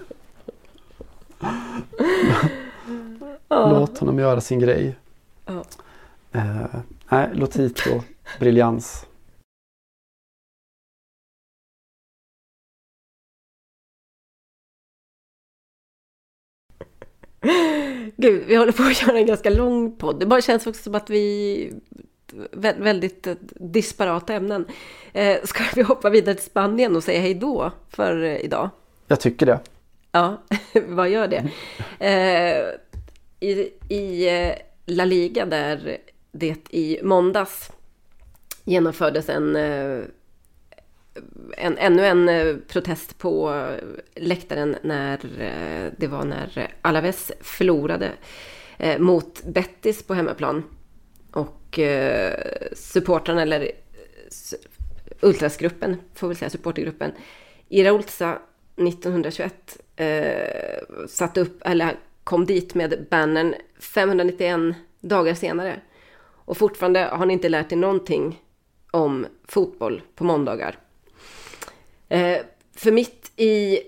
[3.48, 4.96] Låt honom göra sin grej.
[5.46, 5.64] Ja.
[6.34, 7.90] Uh, nej, Lotito,
[8.40, 9.06] briljans.
[18.16, 20.20] Gud, vi håller på att göra en ganska lång podd.
[20.20, 21.72] Det bara känns också som att vi
[22.76, 24.66] väldigt eh, disparata ämnen.
[25.12, 28.70] Eh, ska vi hoppa vidare till Spanien och säga hej då för eh, idag?
[29.06, 29.60] Jag tycker det.
[30.12, 30.42] Ja,
[30.86, 31.50] vad gör det?
[33.40, 33.50] I,
[33.94, 34.30] I
[34.86, 35.98] La Liga där
[36.32, 37.70] det i måndags
[38.64, 39.56] genomfördes en,
[41.56, 48.12] en, ännu en eh, protest på eh, läktaren när eh, det var när Alaves förlorade
[48.98, 50.64] mot Bettis på hemmaplan.
[51.32, 52.34] Och eh,
[52.72, 53.70] supportrarna, eller
[55.20, 57.12] ultrasgruppen, får vi säga supportergruppen,
[57.68, 58.38] Iraultsa
[58.76, 65.80] 1921 eh, satte upp, eller kom dit med bannern 591 dagar senare.
[66.44, 68.42] Och fortfarande har ni inte lärt er någonting
[68.90, 70.78] om fotboll på måndagar.
[72.08, 72.38] Eh,
[72.76, 73.80] för mitt i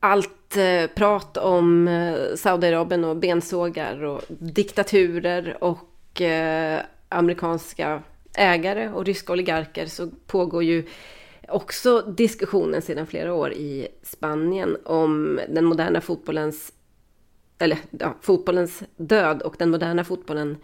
[0.00, 8.02] allt eh, prat om eh, Saudiarabien och bensågar och diktaturer och eh, amerikanska
[8.36, 10.84] ägare och ryska oligarker så pågår ju
[11.48, 16.72] också diskussionen sedan flera år i Spanien om den moderna fotbollens
[17.58, 20.56] eller ja, fotbollens död och den moderna fotbollen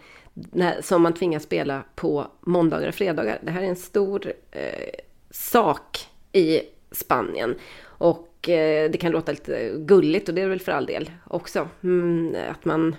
[0.81, 3.39] som man tvingas spela på måndagar och fredagar.
[3.43, 4.89] Det här är en stor eh,
[5.31, 6.61] sak i
[6.93, 7.55] Spanien.
[7.85, 11.11] Och eh, det kan låta lite gulligt och det är det väl för all del
[11.27, 11.69] också.
[11.83, 12.95] Mm, att man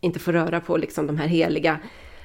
[0.00, 1.78] inte får röra på liksom de här heliga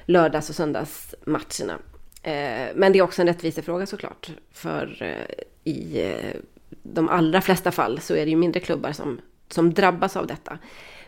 [0.06, 1.78] lördags och söndagsmatcherna.
[2.22, 4.30] Eh, men det är också en rättvisefråga såklart.
[4.52, 6.40] För eh, i eh,
[6.82, 10.58] de allra flesta fall så är det ju mindre klubbar som, som drabbas av detta.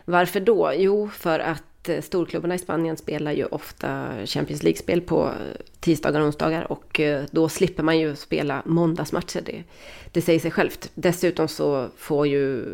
[0.05, 0.71] Varför då?
[0.75, 5.61] Jo, för att att eh, storklubbarna i Spanien spelar ju ofta Champions League-spel på eh,
[5.79, 9.41] tisdagar och onsdagar och eh, då slipper man ju spela måndagsmatcher.
[9.41, 9.63] Det,
[10.11, 10.91] det säger sig självt.
[10.95, 12.65] Dessutom så får ju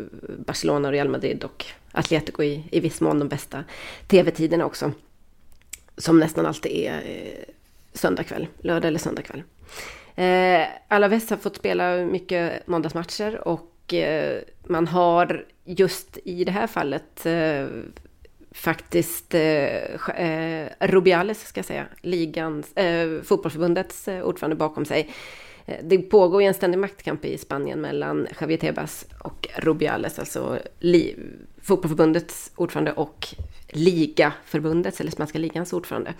[0.46, 3.64] Barcelona, Real Madrid och Atletico i, i viss mån de bästa
[4.06, 4.92] tv-tiderna också.
[5.96, 7.02] Som nästan alltid är
[7.92, 9.42] söndag kväll, lördag eller söndag kväll.
[10.14, 16.66] Eh, Alaves har fått spela mycket måndagsmatcher och eh, man har just i det här
[16.66, 17.66] fallet eh,
[18.50, 25.10] faktiskt eh, eh Rubiales, ska jag säga, ligans, eh, fotbollförbundets eh, ordförande bakom sig.
[25.66, 30.58] Eh, det pågår ju en ständig maktkamp i Spanien mellan Javier Tebas och Rubiales, alltså
[30.78, 31.16] li,
[31.62, 33.26] fotbollförbundets ordförande och
[33.68, 36.14] ligaförbundets, eller spanska ligans ordförande.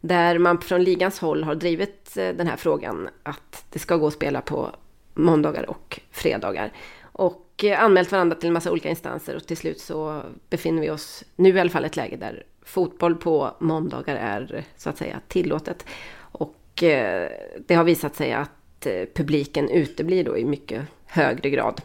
[0.00, 4.06] Där man från ligans håll har drivit eh, den här frågan att det ska gå
[4.06, 4.70] att spela på
[5.14, 6.72] måndagar och fredagar.
[7.02, 10.82] Och och eh, anmält varandra till en massa olika instanser och till slut så befinner
[10.82, 14.90] vi oss nu i alla fall i ett läge där fotboll på måndagar är så
[14.90, 15.86] att säga tillåtet.
[16.16, 17.30] Och eh,
[17.66, 21.80] det har visat sig att eh, publiken uteblir då i mycket högre grad.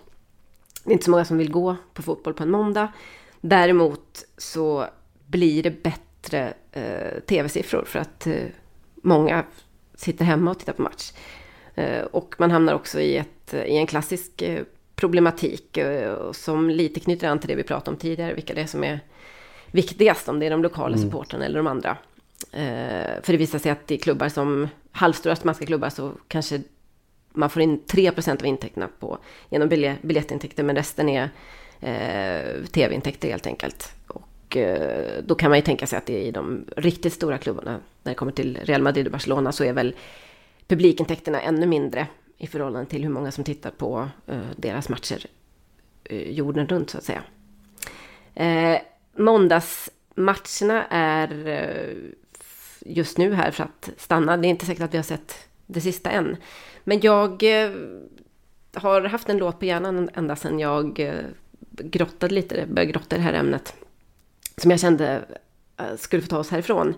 [0.84, 2.94] Det är inte så många som vill gå på fotboll på en måndag.
[3.42, 4.86] Däremot så
[5.28, 8.46] blir det bättre bättre eh, tv-siffror för att eh,
[8.96, 9.44] många
[9.96, 11.12] sitter hemma och tittar på match.
[11.76, 14.64] Eh, och man hamnar också i, ett, i en klassisk eh,
[15.00, 18.68] problematik eh, som lite knyter an till det vi pratade om tidigare, vilka det är
[18.68, 19.00] som är
[19.72, 21.10] viktigast, om det är de lokala mm.
[21.10, 21.98] supportrarna eller de andra.
[22.52, 26.62] Eh, för det visar sig att i klubbar som halvstora spanska klubbar så kanske
[27.34, 29.18] man får in 3% av intäkterna på,
[29.50, 29.70] genom
[30.02, 31.30] biljettintäkter, men resten är
[31.80, 33.92] eh, tv-intäkter helt enkelt.
[34.08, 37.38] Och eh, då kan man ju tänka sig att det är i de riktigt stora
[37.38, 39.96] klubbarna, när det kommer till Real Madrid och Barcelona, så är väl
[40.68, 42.08] publikintäkterna ännu mindre
[42.40, 45.26] i förhållande till hur många som tittar på eh, deras matcher
[46.04, 47.24] eh, jorden runt, så att säga.
[48.36, 48.82] Eh,
[49.16, 51.96] måndagsmatcherna är eh,
[52.86, 54.38] just nu här för att stanna.
[54.38, 55.36] Det är inte säkert att vi har sett
[55.66, 56.38] det sista än.
[56.84, 57.72] Men jag eh,
[58.74, 61.14] har haft en låt på hjärnan ända sedan jag
[61.70, 63.74] grottade lite, började grotta i det här ämnet
[64.62, 65.26] som jag kände
[65.78, 66.94] eh, skulle få ta oss härifrån.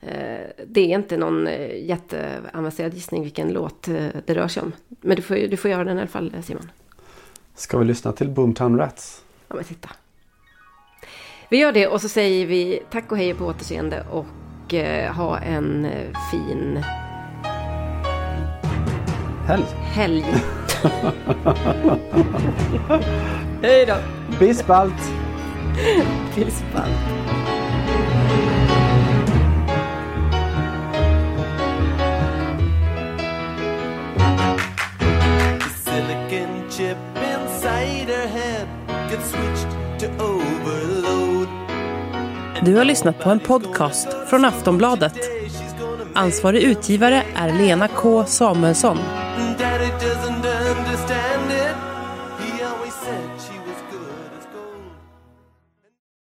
[0.00, 3.82] Eh, det är inte någon eh, jätteavancerad gissning vilken låt
[4.26, 4.72] det rör sig om.
[4.88, 6.70] Men du får, du får göra den i alla fall Simon.
[7.54, 9.22] Ska vi lyssna till Boomtown Rats?
[9.48, 9.88] Ja men titta.
[11.48, 14.26] Vi gör det och så säger vi tack och hej på återseende och
[15.14, 15.86] ha en
[16.30, 16.84] fin
[19.46, 19.64] helg.
[19.94, 20.22] Helg.
[23.62, 23.96] hej då.
[36.76, 38.08] Bis bald.
[39.08, 39.32] Tills
[40.64, 41.48] bald.
[42.62, 45.12] Du har lyssnat på en podcast från Aftonbladet.
[46.14, 48.98] Ansvarig utgivare är Lena K Samuelsson.